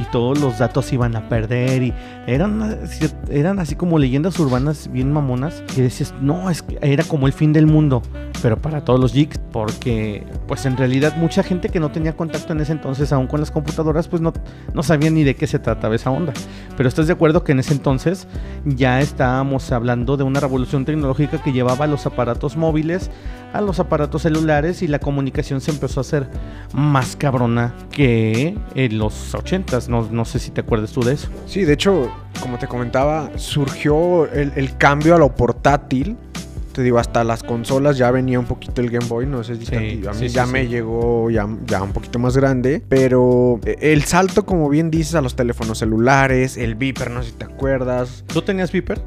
[0.00, 1.94] y todos los datos iban a perder y
[2.26, 2.76] eran,
[3.30, 7.32] eran así como leyendas urbanas bien mamonas y decías, no, es que era como el
[7.32, 8.02] fin del mundo,
[8.42, 12.52] pero para todos los geeks, porque pues en realidad mucha gente que no tenía contacto
[12.52, 14.32] en ese entonces aún con las computadoras pues no,
[14.74, 16.32] no sabía ni de qué se trataba esa onda.
[16.76, 18.26] Pero estás de acuerdo que en ese entonces
[18.64, 23.08] ya estábamos hablando de una revolución tecnológica que llevaba a los aparatos móviles
[23.52, 26.28] a los aparatos celulares y la comunicación se empezó a hacer
[26.72, 29.88] más cabrona que en los 80s.
[29.88, 31.28] No, no sé si te acuerdas tú de eso.
[31.46, 36.16] Sí, de hecho, como te comentaba, surgió el, el cambio a lo portátil.
[36.72, 39.26] Te digo, hasta las consolas ya venía un poquito el Game Boy.
[39.26, 40.52] No sé si Sí, a mí sí, ya sí.
[40.52, 42.82] me llegó ya, ya un poquito más grande.
[42.88, 47.32] Pero eh, el salto, como bien dices, a los teléfonos celulares, el beeper, no sé
[47.32, 48.24] si te acuerdas.
[48.26, 49.02] ¿Tú tenías Viper?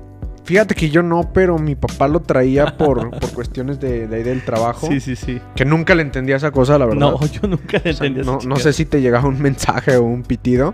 [0.45, 4.23] Fíjate que yo no, pero mi papá lo traía por, por cuestiones de, de ahí
[4.23, 4.87] del trabajo.
[4.87, 5.41] Sí, sí, sí.
[5.55, 6.99] Que nunca le entendía esa cosa, la verdad.
[7.11, 10.03] No, yo nunca le O sea, esa no, sé si te llegaba un mensaje o
[10.03, 10.73] un pitido.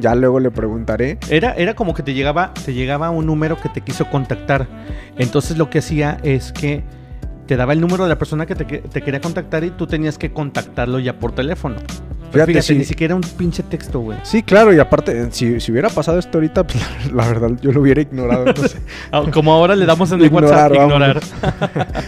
[0.00, 1.18] Ya luego le preguntaré.
[1.28, 4.66] Era, era como que te llegaba, te llegaba un número que te quiso contactar.
[5.18, 6.82] Entonces lo que hacía es que
[7.46, 9.86] te daba el número de la persona que te, que- te quería contactar y tú
[9.86, 11.76] tenías que contactarlo ya por teléfono.
[12.32, 12.78] Pero Fíjate, fíjate, sí.
[12.78, 14.18] ni siquiera un pinche texto, güey.
[14.22, 16.80] Sí, claro, y aparte, si, si hubiera pasado esto ahorita, pues,
[17.12, 18.46] la, la verdad, yo lo hubiera ignorado.
[19.12, 21.20] Ah, Como ahora le damos en el Ignorar, WhatsApp, ignorar.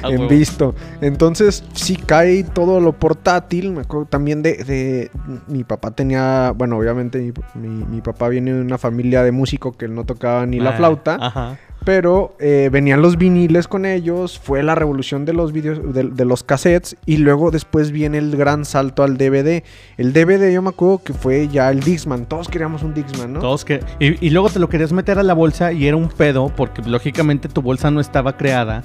[0.03, 0.75] A en visto.
[1.03, 3.73] Entonces, sí cae todo lo portátil.
[3.73, 5.11] Me acuerdo también de, de-
[5.49, 6.53] Mi papá tenía.
[6.57, 10.47] Bueno, obviamente, mi, mi- mi papá viene de una familia de músico que no tocaba
[10.47, 11.19] ni la Ah, flauta.
[11.21, 11.59] Ajá.
[11.85, 16.43] Pero eh, venían los viniles con ellos, fue la revolución de los videos, de, los
[16.43, 19.63] cassettes y luego después viene el gran salto al DVD.
[19.99, 23.41] El DVD yo me acuerdo que fue ya el Dixman, todos queríamos un Dixman, ¿no?
[23.41, 26.09] Todos que y, y luego te lo querías meter a la bolsa y era un
[26.09, 28.83] pedo porque lógicamente tu bolsa no estaba creada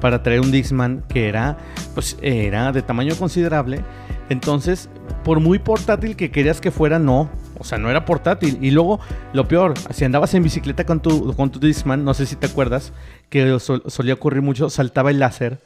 [0.00, 1.58] para traer un Dixman que era
[1.94, 3.82] pues era de tamaño considerable.
[4.28, 4.88] Entonces,
[5.24, 7.28] por muy portátil que querías que fuera, no.
[7.58, 8.58] O sea, no era portátil.
[8.60, 9.00] Y luego,
[9.32, 12.46] lo peor, si andabas en bicicleta con tu, con tu Discman, no sé si te
[12.46, 12.92] acuerdas,
[13.30, 15.58] que sol- solía ocurrir mucho, saltaba el láser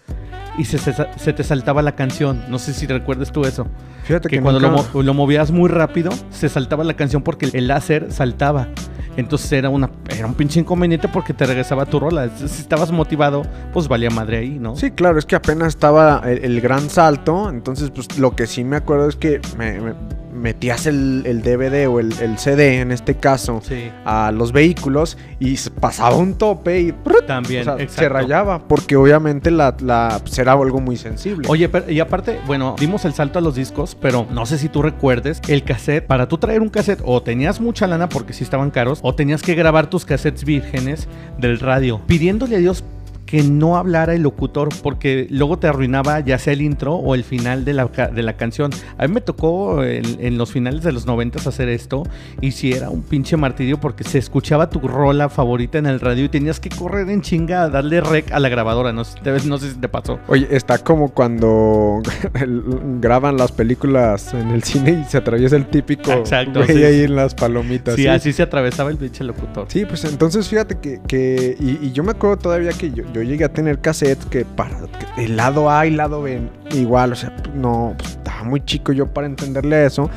[0.59, 2.43] y se, se- se te saltaba la canción.
[2.49, 3.67] No sé si recuerdas tú eso.
[4.05, 7.49] Fíjate Que que, cuando nunca- lo, lo movías muy rápido, se saltaba la canción porque
[7.53, 8.69] el láser saltaba.
[9.17, 12.31] Entonces era, una, era un pinche inconveniente porque te regresaba tu rola.
[12.37, 14.77] Si estabas motivado, pues valía madre ahí, ¿no?
[14.77, 18.63] Sí, claro, es que apenas estaba el, el gran salto, entonces pues lo que sí
[18.65, 19.95] me acuerdo es que me, me-
[20.41, 25.17] metías el, el DVD o el, el CD en este caso Sí, a los vehículos
[25.39, 27.27] y pasaba un tope y ¡prut!
[27.27, 27.61] también.
[27.63, 28.03] O sea, exacto.
[28.03, 31.47] se rayaba porque obviamente la, la pues, era algo muy sensible.
[31.49, 34.69] Oye, pero- y aparte, bueno, dimos el salto a los discos, pero no sé si
[34.69, 36.07] tú recuerdes el cassette.
[36.07, 39.43] Para tú traer un cassette, o tenías mucha lana porque sí estaban caros, o tenías
[39.43, 41.07] que grabar tus cassettes vírgenes
[41.39, 42.83] del radio, pidiéndole a Dios
[43.31, 47.23] que no hablara el locutor porque luego te arruinaba ya sea el intro o el
[47.23, 48.71] final de la, de la canción.
[48.99, 52.03] A mí me tocó en, en los finales de los noventas hacer esto
[52.41, 56.25] y si era un pinche martirio porque se escuchaba tu rola favorita en el radio
[56.25, 58.93] y tenías que correr en chinga a darle rec a la grabadora.
[58.93, 60.19] No sé, si te- no sé si te pasó.
[60.27, 62.01] Oye, está como cuando
[63.01, 67.17] graban las películas en el cine y se atraviesa el típico Exacto, sí, ahí en
[67.17, 67.95] las palomitas.
[67.95, 68.09] Sí, ¿sí?
[68.09, 69.67] así se atravesaba el pinche locutor.
[69.69, 73.20] Sí, pues entonces fíjate que, que- y, y yo me acuerdo todavía que yo, yo
[73.23, 74.79] llegué a tener cassettes que para
[75.15, 76.41] que el lado A y lado B
[76.73, 80.11] igual, o sea, no, pues, estaba muy chico yo para entenderle eso.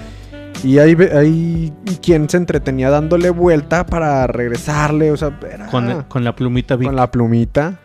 [0.64, 6.24] Y hay, hay quien se entretenía dándole vuelta para regresarle, o sea, era Con, con
[6.24, 6.88] la plumita Vic.
[6.88, 7.80] con la plumita.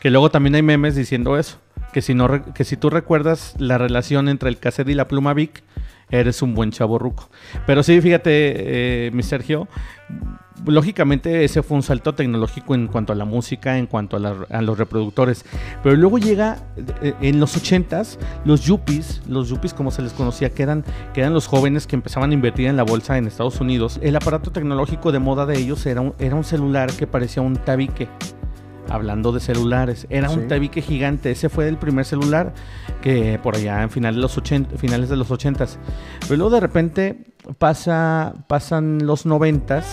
[0.00, 1.58] Que luego también hay memes diciendo eso.
[1.92, 5.34] Que si, no que si tú recuerdas la relación entre el cassette y la pluma
[5.34, 5.64] Vic,
[6.10, 7.28] eres un buen chavo ruco.
[7.66, 9.66] Pero sí, fíjate, eh, mi Sergio,
[10.66, 14.46] lógicamente ese fue un salto tecnológico en cuanto a la música, en cuanto a, la-
[14.50, 15.44] a los reproductores.
[15.82, 16.58] Pero luego llega,
[17.02, 21.20] eh, en los 80s, los yuppies, los yuppies como se les conocía, que eran, que
[21.20, 23.98] eran los jóvenes que empezaban a invertir en la bolsa en Estados Unidos.
[24.02, 27.56] El aparato tecnológico de moda de ellos era un, era un celular que parecía un
[27.56, 28.08] tabique.
[28.88, 30.36] Hablando de celulares, era Sí.
[30.36, 31.30] un tabique gigante.
[31.30, 32.52] Ese fue el primer celular
[33.02, 35.76] que por allá en finales de los 80, finales de los 80s.
[36.22, 37.24] Pero luego de repente
[37.58, 39.84] pasa, pasan los 90s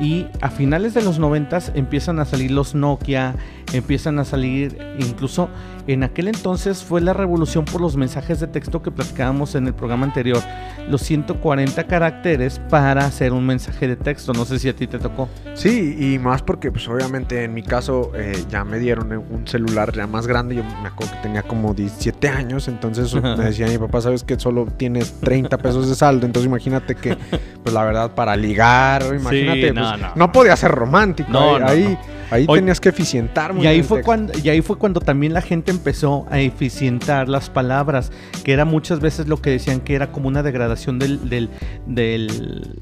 [0.00, 3.34] y a finales de los 90s empiezan a salir los Nokia,
[3.76, 5.48] empiezan a salir incluso
[5.86, 9.74] en aquel entonces fue la revolución por los mensajes de texto que platicábamos en el
[9.74, 10.42] programa anterior,
[10.88, 14.98] los 140 caracteres para hacer un mensaje de texto, no sé si a ti te
[14.98, 15.28] tocó.
[15.54, 19.92] Sí, y más porque pues obviamente en mi caso eh, ya me dieron un celular
[19.92, 23.78] ya más grande, yo me acuerdo que tenía como 17 años, entonces me decía mi
[23.78, 27.16] papá, sabes que solo tienes 30 pesos de saldo, entonces imagínate que
[27.62, 30.12] pues la verdad para ligar, imagínate, no, pues, no.
[30.16, 30.32] no.
[30.32, 34.48] podía ser romántico, No, ahí, no, ahí tenías que eficientar y ahí fue cuando Y
[34.48, 38.12] ahí fue cuando también la gente empezó a eficientar las palabras,
[38.44, 41.50] que era muchas veces lo que decían que era como una degradación del, del,
[41.86, 42.80] del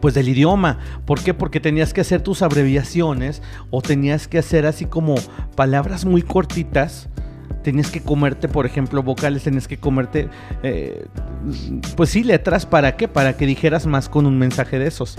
[0.00, 0.78] pues del idioma.
[1.04, 1.34] ¿Por qué?
[1.34, 5.16] Porque tenías que hacer tus abreviaciones o tenías que hacer así como
[5.56, 7.08] palabras muy cortitas.
[7.62, 10.28] Tenías que comerte, por ejemplo, vocales, tenías que comerte,
[10.62, 11.06] eh,
[11.96, 12.66] pues sí, letras.
[12.66, 13.08] ¿Para qué?
[13.08, 15.18] Para que dijeras más con un mensaje de esos.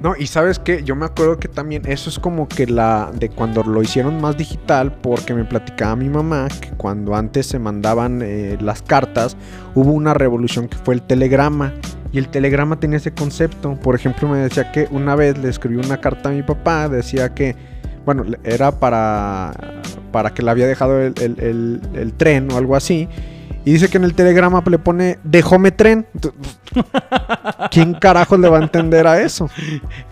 [0.00, 3.30] No, y sabes qué, yo me acuerdo que también eso es como que la de
[3.30, 8.20] cuando lo hicieron más digital, porque me platicaba mi mamá que cuando antes se mandaban
[8.22, 9.36] eh, las cartas,
[9.74, 11.74] hubo una revolución que fue el telegrama.
[12.12, 13.74] Y el telegrama tenía ese concepto.
[13.74, 17.34] Por ejemplo, me decía que una vez le escribí una carta a mi papá, decía
[17.34, 17.56] que,
[18.06, 19.52] bueno, era para,
[20.12, 23.08] para que le había dejado el, el tren o algo así.
[23.68, 26.06] Y dice que en el telegrama le pone dejóme tren.
[27.70, 29.50] ¿Quién carajo le va a entender a eso?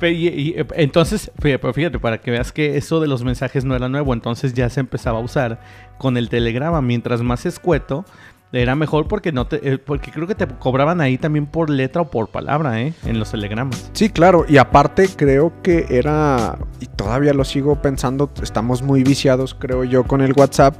[0.02, 4.68] entonces, fíjate, para que veas que eso de los mensajes no era nuevo, entonces ya
[4.68, 5.58] se empezaba a usar
[5.96, 6.82] con el telegrama.
[6.82, 8.04] Mientras más escueto,
[8.52, 12.02] era mejor porque no te, eh, porque creo que te cobraban ahí también por letra
[12.02, 12.94] o por palabra, ¿eh?
[13.04, 13.90] En los telegramas.
[13.92, 14.46] Sí, claro.
[14.48, 20.04] Y aparte creo que era, y todavía lo sigo pensando, estamos muy viciados, creo yo,
[20.04, 20.74] con el WhatsApp.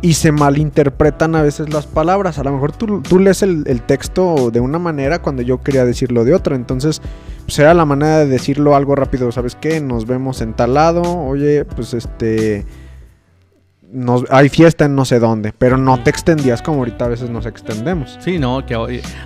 [0.00, 2.38] Y se malinterpretan a veces las palabras.
[2.38, 5.84] A lo mejor tú, tú lees el, el, texto de una manera cuando yo quería
[5.84, 6.56] decirlo de otra.
[6.56, 7.02] Entonces,
[7.44, 9.30] pues era la manera de decirlo algo rápido.
[9.32, 9.80] ¿Sabes qué?
[9.80, 11.02] Nos vemos en tal lado.
[11.02, 12.64] Oye, pues este
[14.30, 17.46] hay fiesta en no sé dónde, pero no te extendías como ahorita a veces nos
[17.46, 18.18] extendemos.
[18.20, 18.74] Sí, no, que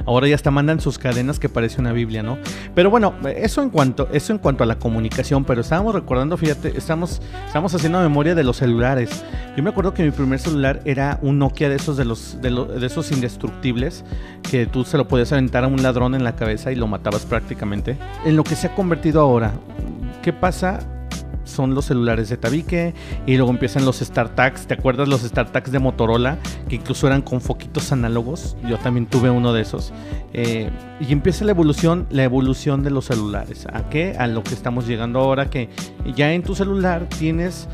[0.05, 2.39] ahora ya hasta mandan sus cadenas que parece una Biblia, ¿no?
[2.75, 6.77] Pero bueno, eso en cuanto, eso en cuanto a la comunicación, pero estábamos recordando, fíjate,
[6.77, 9.25] estamos, estamos haciendo memoria de los celulares.
[9.57, 12.51] Yo me acuerdo que mi primer celular era un Nokia de esos de los de,
[12.51, 14.05] de esos indestructibles
[14.51, 17.25] que tú se lo podías aventar a un ladrón en la cabeza y lo matabas
[17.25, 17.97] prácticamente.
[18.25, 19.53] En lo que se ha convertido ahora,
[20.23, 20.81] ¿qué pasa?
[21.47, 22.95] Son los celulares de tabique
[23.27, 24.67] y luego empiezan los StarTags.
[24.67, 26.39] ¿Te acuerdas los StarTags de Motorola?
[26.69, 28.57] Que incluso eran con foquitos análogos.
[28.69, 29.93] Yo también tuve uno de esos.
[30.33, 33.67] Eh, y empieza la evolución, la evolución de los celulares.
[33.73, 34.17] ¿A qué?
[34.19, 35.71] A lo que estamos llegando ahora que
[36.15, 37.69] ya en tu celular tienes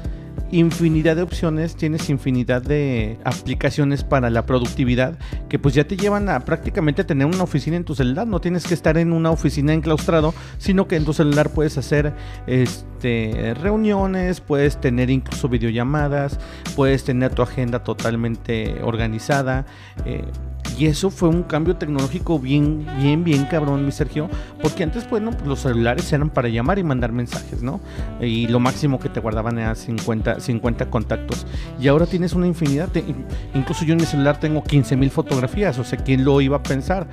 [0.53, 6.29] infinidad de opciones, tienes infinidad de aplicaciones para la productividad que pues ya te llevan
[6.29, 8.27] a prácticamente tener una oficina en tu celular.
[8.27, 12.13] No tienes que estar en una oficina enclaustrado, sino que en tu celular puedes hacer
[12.47, 16.39] este, reuniones, puedes tener incluso videollamadas,
[16.77, 19.65] puedes tener tu agenda totalmente organizada.
[20.05, 20.23] Eh,
[20.79, 24.29] y eso fue un cambio tecnológico bien, bien, bien cabrón, mi Sergio.
[24.61, 27.81] Porque antes, bueno, los celulares eran para llamar y mandar mensajes, ¿no?
[28.21, 31.47] Y lo máximo que te guardaban era 50, 50 contactos.
[31.81, 32.89] Y ahora tienes una infinidad.
[33.55, 35.79] incluso yo en mi celular tengo 15 mil fotografías.
[35.79, 37.07] O sea, ¿quién lo iba a pensar?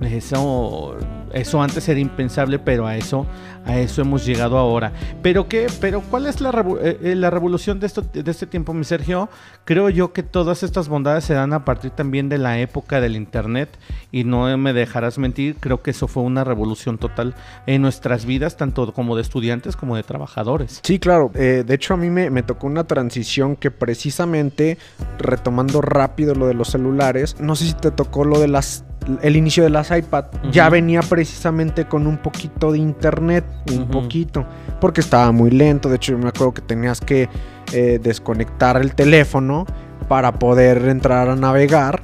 [0.00, 0.96] Eso,
[1.32, 3.26] eso antes era impensable, pero a eso,
[3.64, 4.92] a eso hemos llegado ahora.
[5.22, 8.72] Pero qué, pero ¿cuál es la, eh, eh, la revolución de, esto, de este tiempo,
[8.72, 9.28] mi Sergio?
[9.64, 13.16] Creo yo que todas estas bondades se dan a partir también de la época del
[13.16, 13.76] internet
[14.12, 17.34] y no me dejarás mentir, creo que eso fue una revolución total
[17.66, 20.80] en nuestras vidas, tanto como de estudiantes como de trabajadores.
[20.84, 21.30] Sí, claro.
[21.34, 24.78] Eh, de hecho, a mí me, me tocó una transición que precisamente,
[25.18, 28.84] retomando rápido lo de los celulares, no sé si te tocó lo de las
[29.22, 34.46] el inicio de las iPad ya venía precisamente con un poquito de internet, un poquito,
[34.80, 35.88] porque estaba muy lento.
[35.88, 37.28] De hecho, yo me acuerdo que tenías que
[37.72, 39.66] eh, desconectar el teléfono
[40.08, 42.00] para poder entrar a navegar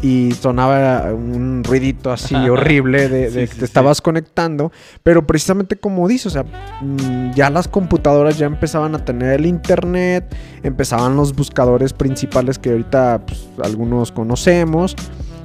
[0.00, 4.72] y sonaba un ruidito así horrible de, que te estabas conectando.
[5.02, 6.44] Pero precisamente como dices, o sea,
[6.80, 12.70] mm, ya las computadoras ya empezaban a tener el internet, empezaban los buscadores principales que
[12.70, 14.94] ahorita pues, algunos conocemos.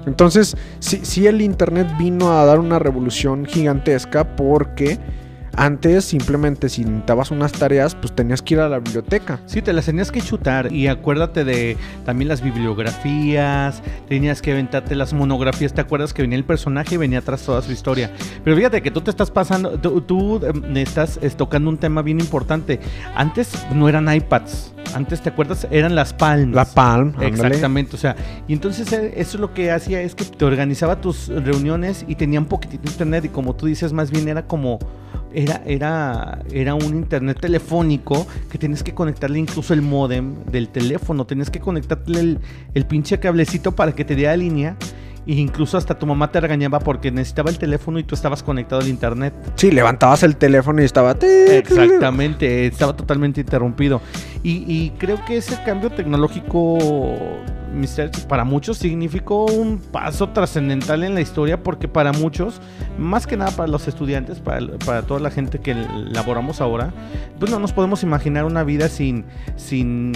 [0.06, 5.00] Entonces, sí, el Internet vino a dar una revolución gigantesca porque
[5.56, 9.40] antes simplemente si necesitabas unas tareas, pues tenías que ir a la biblioteca.
[9.46, 14.96] Sí, te las tenías que chutar y acuérdate de también las bibliografías, tenías que aventarte
[14.96, 18.12] las monografías, ¿te acuerdas que venía el personaje y venía atrás toda su historia?
[18.44, 22.80] Pero fíjate que tú te estás pasando, tú, em, estás tocando un tema bien importante.
[23.16, 26.54] Antes no eran iPads, antes te acuerdas eran las Palm.
[26.54, 28.16] La Palm, exactamente, o sea,
[28.48, 32.40] y entonces eh, eso lo que hacía es que te organizaba tus reuniones y tenía
[32.40, 34.80] un poquitito internet y como tú dices, más bien era como
[35.34, 41.26] era, era, era un internet telefónico que tienes que conectarle incluso el modem del teléfono,
[41.26, 42.40] tienes que conectarle el,
[42.74, 44.78] el pinche cablecito para que te la línea.
[45.26, 48.82] E incluso hasta tu mamá te regañaba porque necesitaba el teléfono y tú estabas conectado
[48.82, 49.34] al internet.
[49.56, 51.16] Sí, levantabas el teléfono y estaba...
[51.22, 54.02] Exactamente, estaba totalmente interrumpido.
[54.44, 56.78] Y, y creo que ese cambio tecnológico
[57.74, 58.28] Mr.
[58.28, 62.62] para muchos significó un paso trascendental en la historia porque para muchos,
[62.98, 66.94] más que nada para los estudiantes, para, para, toda la gente que laboramos ahora,
[67.40, 69.26] pues no nos podemos imaginar una vida sin,
[69.56, 70.14] sin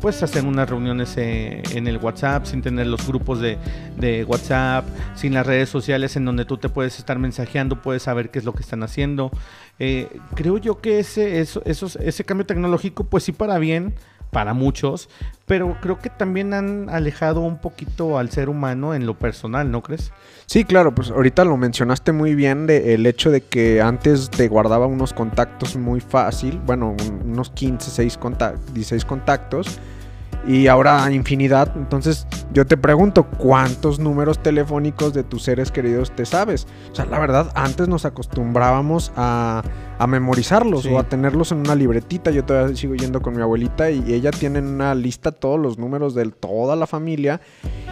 [0.00, 3.58] pues hacer unas reuniones eh, en el WhatsApp, sin tener los grupos de,
[3.96, 4.84] de, WhatsApp,
[5.14, 8.44] sin las redes sociales en donde tú te puedes estar mensajeando, puedes saber qué es
[8.44, 9.30] lo que están haciendo.
[9.78, 13.94] Eh, creo yo que ese, eso, ese cambio tecnológico, pues sí para bien,
[14.30, 15.08] para muchos,
[15.46, 19.82] pero creo que también han alejado un poquito al ser humano en lo personal, ¿no
[19.82, 20.12] crees?
[20.46, 24.48] Sí, claro, pues ahorita lo mencionaste muy bien de el hecho de que antes te
[24.48, 28.18] guardaba unos contactos muy fácil, bueno, unos 15, 6
[28.72, 29.78] 16 contactos
[30.46, 31.72] y ahora infinidad.
[31.76, 36.66] Entonces yo te pregunto, ¿cuántos números telefónicos de tus seres queridos te sabes?
[36.90, 39.62] O sea, la verdad, antes nos acostumbrábamos a,
[39.98, 42.30] a memorizarlos o a tenerlos en una libretita.
[42.30, 45.78] Yo todavía sigo yendo con mi abuelita y ella tiene en una lista todos los
[45.78, 47.40] números de toda la familia.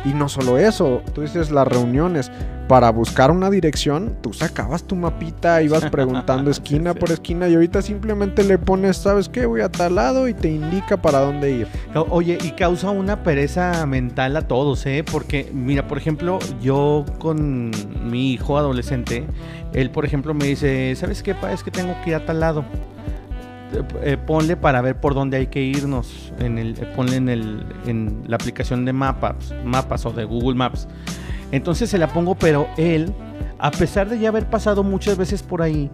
[0.05, 2.30] Y no solo eso, tú dices las reuniones
[2.68, 7.82] para buscar una dirección, tú sacabas tu mapita, ibas preguntando esquina por esquina y ahorita
[7.82, 9.46] simplemente le pones, ¿sabes qué?
[9.46, 11.68] Voy a tal lado y te indica para dónde ir.
[12.10, 15.04] Oye, y causa una pereza mental a todos, ¿eh?
[15.10, 17.70] Porque, mira, por ejemplo, yo con
[18.04, 19.26] mi hijo adolescente,
[19.72, 21.34] él, por ejemplo, me dice, ¿sabes qué?
[21.34, 21.52] Pa?
[21.52, 22.64] Es que tengo que ir a tal lado.
[24.02, 26.32] Eh, ponle para ver por dónde hay que irnos.
[26.38, 30.54] En el, eh, ponle en, el, en la aplicación de mapas, mapas o de Google
[30.54, 30.88] Maps.
[31.53, 33.12] Entonces se la pongo, pero él,
[33.59, 35.90] a pesar de ya haber pasado muchas veces por ahí,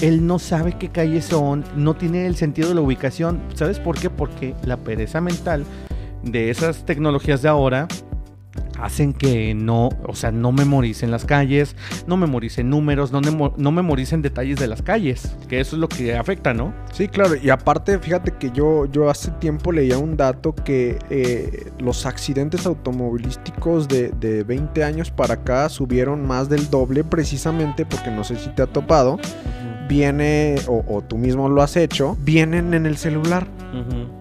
[0.00, 3.40] él no sabe qué calles son, no tiene el sentido de la ubicación.
[3.54, 4.10] ¿Sabes por qué?
[4.10, 5.64] Porque la pereza mental
[6.22, 7.88] de esas tecnologías de ahora
[8.82, 11.76] hacen que no, o sea, no memoricen las calles,
[12.06, 16.52] no memoricen números, no, memoricen detalles de las calles, que eso es lo que afecta,
[16.52, 16.74] ¿no?
[16.92, 21.70] Sí, claro, y aparte, fíjate que yo, yo hace tiempo leía un dato que eh,
[21.78, 28.10] los accidentes automovilísticos de, de 20 años para acá subieron más del doble precisamente porque
[28.10, 29.18] no sé si te ha topado
[29.92, 33.46] viene, o, tú mismo lo has hecho, vienen en el celular.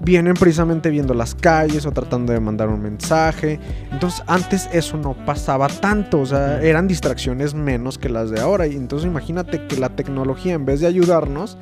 [0.02, 3.60] Vienen precisamente viendo las calles o tratando de mandar un mensaje.
[3.92, 8.68] Entonces antes eso no pasaba tanto, o sea, eran distracciones menos que las de ahora.
[8.68, 11.58] Y entonces imagínate que la tecnología en vez de ayudarnos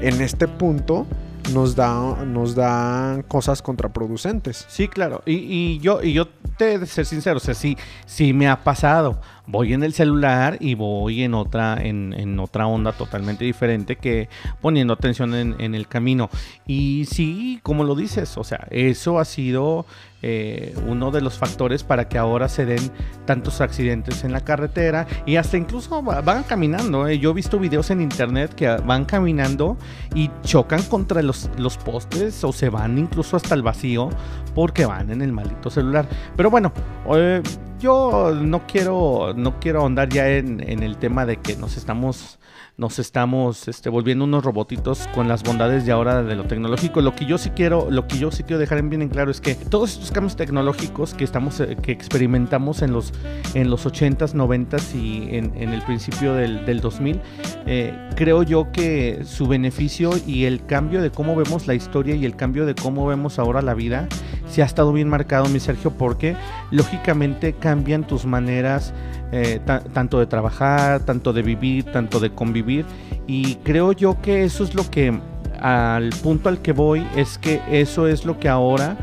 [0.00, 1.06] en este punto,
[1.52, 4.66] nos da nos dan cosas contraproducentes.
[4.68, 5.22] Sí, claro.
[5.26, 6.26] Y, yo y yo
[6.56, 7.76] te de ser sincero, o sea, sí,
[8.06, 12.92] sí me ha pasado voy en el celular y voy en otra, en, otra onda
[12.92, 14.28] totalmente diferente que
[14.60, 16.28] poniendo atención en, el camino.
[16.66, 19.86] Y sí, como lo dices, o sea, eso ha sido
[20.28, 22.90] eh, uno de los factores para que ahora se den
[23.26, 27.06] tantos accidentes en la carretera y hasta incluso van caminando.
[27.06, 27.20] Eh.
[27.20, 29.76] Yo he visto videos en internet que van caminando
[30.16, 34.10] y chocan contra los, los postes o se van incluso hasta el vacío
[34.52, 36.08] porque van en el maldito celular.
[36.36, 36.72] Pero bueno,
[37.14, 37.40] eh,
[37.78, 42.40] yo no quiero, no quiero ahondar ya en, el tema de que nos estamos
[42.78, 47.00] nos estamos este, volviendo unos robotitos con las bondades de ahora de lo tecnológico.
[47.00, 49.40] Lo que yo sí quiero, lo que yo sí quiero dejar bien en claro es
[49.40, 53.14] que todos estos cambios tecnológicos que estamos, eh, que experimentamos en los,
[53.54, 57.20] en los 80s, 90s y en, el principio del, del 2000,
[57.66, 62.26] eh, creo yo que su beneficio y el cambio de cómo vemos la historia y
[62.26, 64.06] el cambio de cómo vemos ahora la vida,
[64.48, 66.36] se ha estado bien marcado, mi Sergio, porque
[66.70, 68.92] lógicamente cambian tus maneras
[69.32, 69.60] eh,
[69.92, 72.84] tanto de trabajar, tanto de vivir, tanto de convivir.
[73.26, 75.18] Y creo yo que eso es lo que,
[75.60, 78.96] al punto al que voy, es que eso es lo que ahora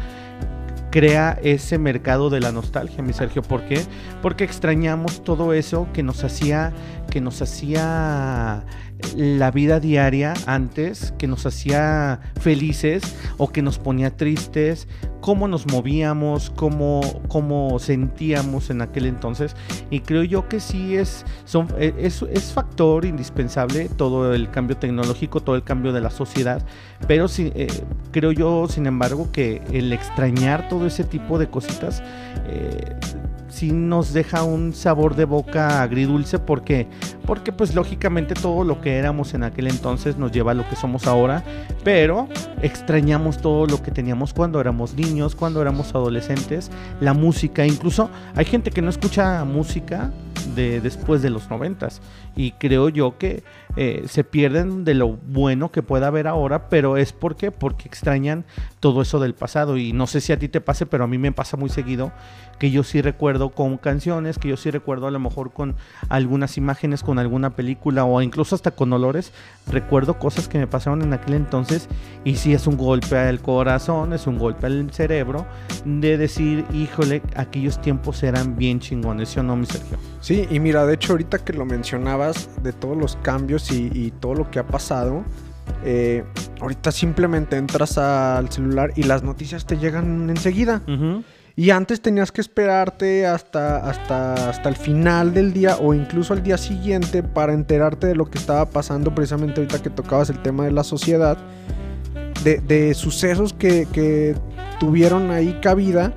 [0.94, 3.42] crea ese mercado de la nostalgia, mi Sergio.
[3.42, 3.82] ¿Por qué?
[4.22, 6.72] Porque extrañamos todo eso que nos hacía,
[7.10, 8.64] que nos hacía
[9.16, 13.04] la vida diaria antes, que nos hacía felices
[13.38, 14.88] o que nos ponía tristes,
[15.22, 19.56] cómo nos movíamos, cómo, cómo sentíamos en aquel entonces.
[19.90, 21.26] Y creo yo que sí es,
[21.80, 26.66] e, es, es, factor indispensable todo el cambio tecnológico, todo el cambio de la sociedad.
[27.08, 27.68] Pero sí, eh,
[28.12, 32.04] creo yo, sin embargo, que el extrañar todo ese tipo de cositas
[32.48, 32.98] eh,
[33.54, 36.88] sí nos deja un sabor de boca agridulce porque
[37.26, 40.76] porque pues lógicamente todo lo que éramos en aquel entonces nos lleva a lo que
[40.76, 41.44] somos ahora,
[41.84, 42.28] pero
[42.62, 48.46] extrañamos todo lo que teníamos cuando éramos niños, cuando éramos adolescentes, la música, incluso hay
[48.46, 50.12] gente que no escucha música
[50.56, 52.02] de después de los noventas.
[52.36, 53.44] Y creo yo que
[53.76, 58.46] eh, se pierden de lo bueno que pueda haber ahora, pero es porque porque extrañan
[58.80, 59.78] todo eso del pasado.
[59.78, 62.12] Y no sé si a ti te pase, pero a mí me pasa muy seguido
[62.60, 65.76] que yo sí recuerdo con canciones, que yo sí recuerdo a lo mejor con
[66.10, 69.34] algunas imágenes, con alguna película o incluso hasta con olores.
[69.72, 71.90] Recuerdo cosas que me pasaron en aquel entonces
[72.24, 75.46] y sí es un golpe al corazón, es un golpe al cerebro
[75.86, 79.98] de decir, híjole, aquellos tiempos eran bien chingones, ¿sí o no, mi Sergio?
[80.22, 84.36] Sí, y mira, de hecho ahorita que lo mencionabas de todos los cambios y, todo
[84.36, 85.24] lo que ha pasado,
[85.84, 86.24] eh,
[86.62, 90.82] ahorita simplemente entras al celular y las noticias te llegan enseguida.
[91.56, 96.42] Y antes tenías que esperarte hasta, hasta, hasta el final del día o incluso al
[96.42, 100.66] día siguiente para enterarte de lo que estaba pasando precisamente ahorita que tocabas el tema
[100.66, 101.38] de la sociedad,
[102.44, 104.36] de, sucesos que,
[104.80, 106.12] tuvieron ahí cabida,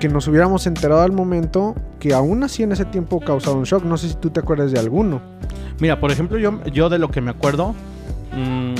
[0.00, 3.84] que nos hubiéramos enterado al momento, que aún así en ese tiempo causaron shock.
[3.84, 5.20] No sé si tú te acuerdas de alguno.
[5.78, 7.74] Mira, por ejemplo, yo, yo de lo que me acuerdo,
[8.32, 8.74] mm,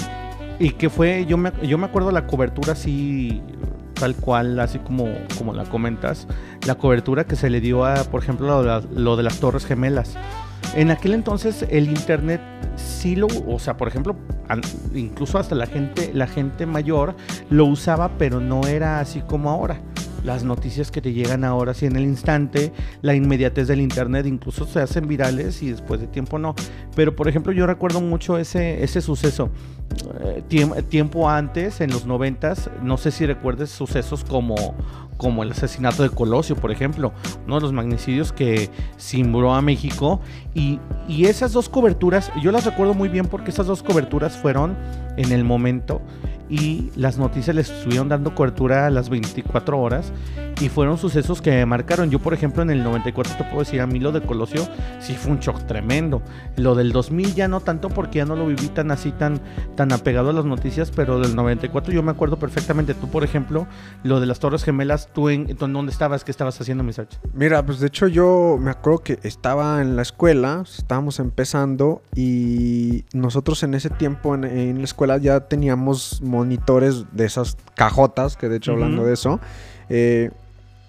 [0.59, 3.43] y que fue, yo me, yo me acuerdo la cobertura así
[3.95, 6.27] tal cual, así como, como la comentas,
[6.66, 10.16] la cobertura que se le dio a, por ejemplo, lo de, las Torres Gemelas.
[10.75, 12.41] En aquel entonces el internet
[12.77, 14.16] sí lo, o sea, por ejemplo,
[14.95, 17.14] incluso hasta la gente, la gente mayor
[17.51, 19.81] lo usaba, pero no era así como ahora
[20.25, 24.66] las noticias que te llegan ahora sí en el instante, la inmediatez del internet, incluso
[24.66, 26.55] se hacen virales y después de tiempo no.
[26.95, 29.51] Pero por ejemplo yo recuerdo mucho ese, ese suceso.
[30.23, 34.75] Eh, tiempo antes, en los noventas, no sé si recuerdes sucesos como,
[35.16, 37.12] como el asesinato de Colosio, por ejemplo,
[37.45, 40.21] uno de los magnicidios que simbró a México.
[40.55, 44.77] Y, y esas dos coberturas, yo las recuerdo muy bien porque esas dos coberturas fueron
[45.16, 46.01] en el momento
[46.51, 50.12] y las noticias les estuvieron dando cobertura a las 24 horas
[50.61, 52.11] y fueron sucesos que me marcaron.
[52.11, 55.14] Yo, por ejemplo, en el 94 te puedo decir, a mí lo de Colosio sí
[55.14, 56.22] fue un shock tremendo.
[56.57, 59.40] Lo del 2000 ya no tanto porque ya no lo viví tan así, tan,
[59.76, 62.94] tan apegado a las noticias, pero del 94 yo me acuerdo perfectamente.
[62.94, 63.66] Tú, por ejemplo,
[64.03, 66.24] lo de las Torres Gemelas, ¿tú en, dónde estabas?
[66.24, 66.90] ¿Qué estabas haciendo, mi
[67.32, 73.05] Mira, pues de hecho yo me acuerdo que estaba en la escuela, estábamos empezando y
[73.14, 78.49] nosotros en ese tiempo en, en la escuela ya teníamos monitores de esas cajotas, que
[78.49, 79.41] de hecho hablando de eso,
[79.91, 80.30] eh,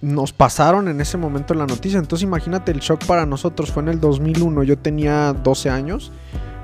[0.01, 1.99] nos pasaron en ese momento la noticia.
[1.99, 3.71] Entonces imagínate el shock para nosotros.
[3.71, 6.11] Fue en el 2001, yo tenía 12 años.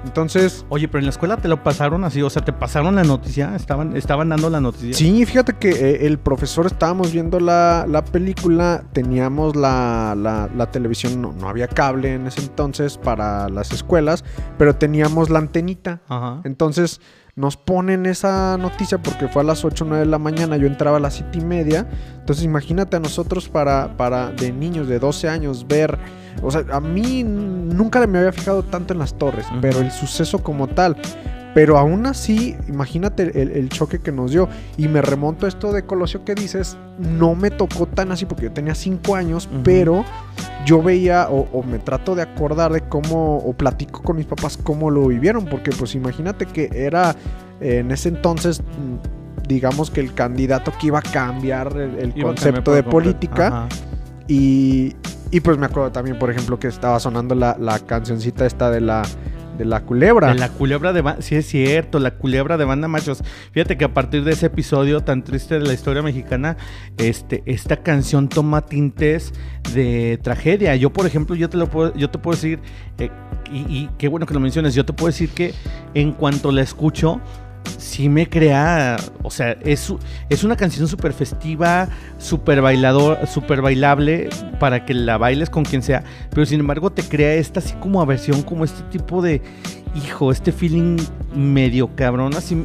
[0.05, 0.65] Entonces.
[0.69, 3.55] Oye, pero en la escuela te lo pasaron así, o sea, te pasaron la noticia,
[3.55, 4.93] estaban, estaban dando la noticia.
[4.93, 11.33] Sí, fíjate que eh, el profesor estábamos viendo la, película, teníamos la, la, televisión, no,
[11.33, 14.23] no, había cable en ese entonces para las escuelas,
[14.57, 15.99] pero teníamos la antenita.
[16.07, 16.41] Ajá.
[16.45, 17.01] Entonces
[17.38, 20.65] nos ponen esa noticia porque fue a las 8 o 9 de la mañana, yo
[20.65, 21.88] entraba a las 7 y media.
[22.19, 25.99] Entonces imagínate a nosotros para, para de niños de 12 años ver,
[26.41, 30.39] o sea, a mí nunca me había fijado tanto en las torres, pero el suceso
[30.39, 30.97] como tal.
[31.58, 34.47] Pero aún así, imagínate el, choque que nos dio.
[34.78, 38.43] Y me remonto a esto de Colosio que dices, no me tocó tan así porque
[38.43, 40.05] yo tenía 5 años, pero
[40.68, 44.91] yo veía o, me trato de acordar de cómo, o platico con mis papás cómo
[44.91, 47.16] lo vivieron, porque pues imagínate que era
[47.60, 48.62] en ese entonces,
[49.47, 53.68] digamos que el candidato que iba a cambiar el, concepto de política.
[54.28, 54.95] Y,
[55.32, 58.82] y, pues me acuerdo también, por ejemplo, que estaba sonando la, la cancioncita esta de
[58.82, 59.01] la
[59.58, 60.34] de la culebra.
[60.34, 61.22] De la culebra de.
[61.22, 63.24] Sí, es cierto, la culebra de banda machos.
[63.51, 66.58] Fíjate que a partir de ese episodio tan triste de la historia mexicana,
[66.97, 69.34] este, esta canción toma tintes
[69.74, 70.76] de tragedia.
[70.76, 72.60] Yo, por ejemplo, yo te lo puedo, yo te puedo decir,
[72.99, 73.10] eh,
[73.51, 75.53] y qué bueno que lo menciones, yo te puedo decir que
[75.93, 77.22] en cuanto la escucho,
[77.78, 79.93] sí me crea, o sea, es,
[80.30, 85.82] es una canción súper festiva, súper bailador, súper bailable para que la bailes con quien
[85.82, 89.41] sea, pero sin embargo te crea esta así como aversión, como este tipo de,
[89.95, 90.97] hijo, este feeling
[91.36, 92.63] medio cabrón, así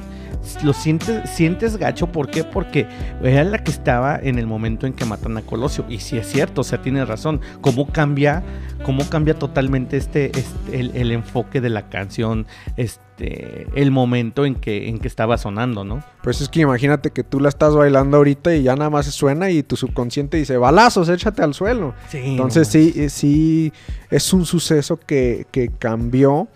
[0.62, 2.44] lo sientes, sientes gacho, ¿por qué?
[2.44, 2.86] Porque
[3.22, 5.84] era la que estaba en el momento en que matan a Colosio.
[5.88, 7.40] Y si es cierto, o sea, tiene razón.
[7.60, 8.42] ¿Cómo cambia,
[8.84, 14.88] cómo cambia totalmente este, este el, enfoque de la canción, este, el momento en que,
[14.88, 16.02] en que estaba sonando, ¿no?
[16.22, 19.50] Pues es que imagínate que tú la estás bailando ahorita y ya nada más suena
[19.50, 21.94] y tu subconsciente dice, balazos, échate al suelo.
[22.12, 23.72] Entonces sí, sí,
[24.10, 26.48] es un suceso que, que cambió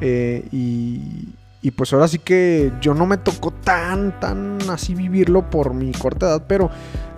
[0.00, 1.28] eh, y
[1.62, 5.92] y pues ahora sí que yo no me tocó tan, tan así vivirlo por mi
[5.92, 6.70] corta edad, pero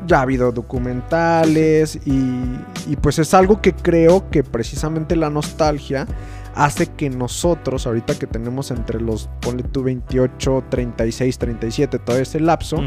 [0.06, 6.06] ya ha habido documentales y, pues es algo que creo que precisamente la nostalgia
[6.54, 12.40] hace que nosotros, ahorita que tenemos entre los, ponle tú 28, 36, 37, todo ese
[12.40, 12.78] lapso,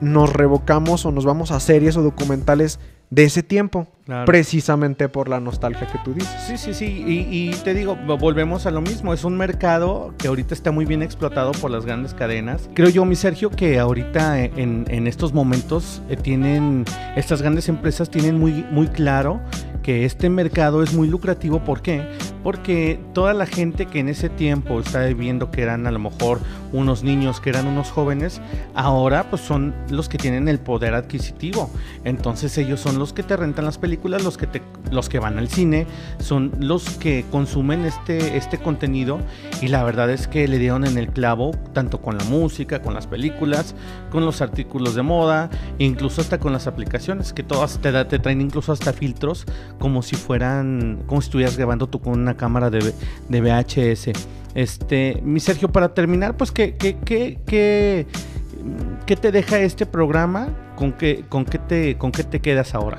[0.00, 2.78] nos revocamos o nos vamos a series o documentales
[3.10, 3.86] de ese tiempo.
[4.04, 4.24] Claro.
[4.24, 6.34] Precisamente por la nostalgia que tú dices.
[6.46, 6.86] Sí, sí, sí.
[7.06, 9.12] Y, y te digo, volvemos a lo mismo.
[9.12, 12.70] Es un mercado que ahorita está muy bien explotado por las grandes cadenas.
[12.72, 16.86] Creo yo, mi Sergio, que ahorita en, en estos momentos eh, tienen,
[17.16, 19.42] estas grandes empresas tienen muy, muy claro
[19.88, 21.60] que este mercado es muy lucrativo.
[21.60, 22.06] ¿Por qué?
[22.42, 26.40] Porque toda la gente que en ese tiempo está viendo que eran a lo mejor
[26.74, 28.42] unos niños, que eran unos jóvenes,
[28.74, 31.70] ahora pues son los que tienen el poder adquisitivo.
[32.04, 34.60] Entonces ellos son los que te rentan las películas, los que, te,
[34.90, 35.86] los que van al cine,
[36.18, 39.20] son los que consumen este, este contenido
[39.62, 42.92] y la verdad es que le dieron en el clavo tanto con la música, con
[42.92, 43.74] las películas,
[44.10, 48.42] con los artículos de moda, incluso hasta con las aplicaciones, que todas te, te traen
[48.42, 49.46] incluso hasta filtros
[49.78, 52.94] como si fueran, como si estuvieras grabando tú con una cámara de,
[53.28, 54.10] de VHS.
[54.54, 60.48] Este, mi Sergio, para terminar, pues, ¿qué, qué, qué, qué, te deja este programa?
[60.76, 62.98] ¿Con qué, con, qué te, ¿Con qué te quedas ahora?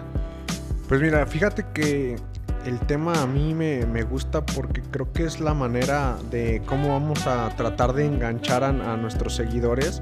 [0.87, 2.15] Pues mira, fíjate que
[2.65, 6.89] el tema a mí me, me, gusta porque creo que es la manera de cómo
[6.89, 10.01] vamos a tratar de enganchar a, a nuestros seguidores.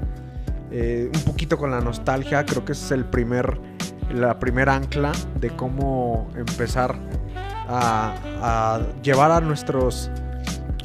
[0.70, 3.58] Eh, un poquito con la nostalgia, creo que es el primer,
[4.12, 6.96] la primera ancla de cómo empezar
[7.68, 10.10] a, a llevar a nuestros,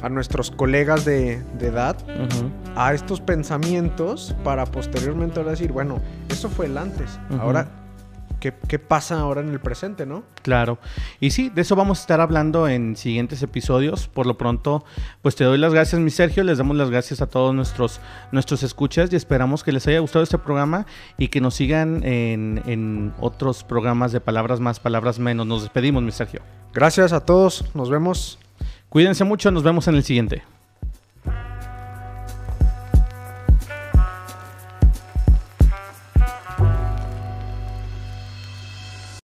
[0.02, 2.50] a nuestros colegas de, de edad uh -huh.
[2.76, 7.40] a estos pensamientos para posteriormente ahora decir, bueno, eso fue el antes, uh -huh.
[7.40, 7.66] ahora
[8.44, 10.22] ¿Qué, ¿Qué, pasa ahora en el presente, no?
[10.42, 10.78] Claro.
[11.18, 14.06] Y sí, de eso vamos a estar hablando en siguientes episodios.
[14.06, 14.84] Por lo pronto,
[15.22, 16.44] pues te doy las gracias, mi Sergio.
[16.44, 20.22] Les damos las gracias a todos nuestros, nuestros escuchas y esperamos que les haya gustado
[20.22, 20.84] este programa
[21.16, 25.46] y que nos sigan en, en otros programas de Palabras Más, Palabras Menos.
[25.46, 26.42] Nos despedimos, mi Sergio.
[26.74, 27.64] Gracias a todos.
[27.74, 28.38] Nos vemos.
[28.90, 29.50] Cuídense mucho.
[29.52, 30.53] Nos vemos en el siguiente.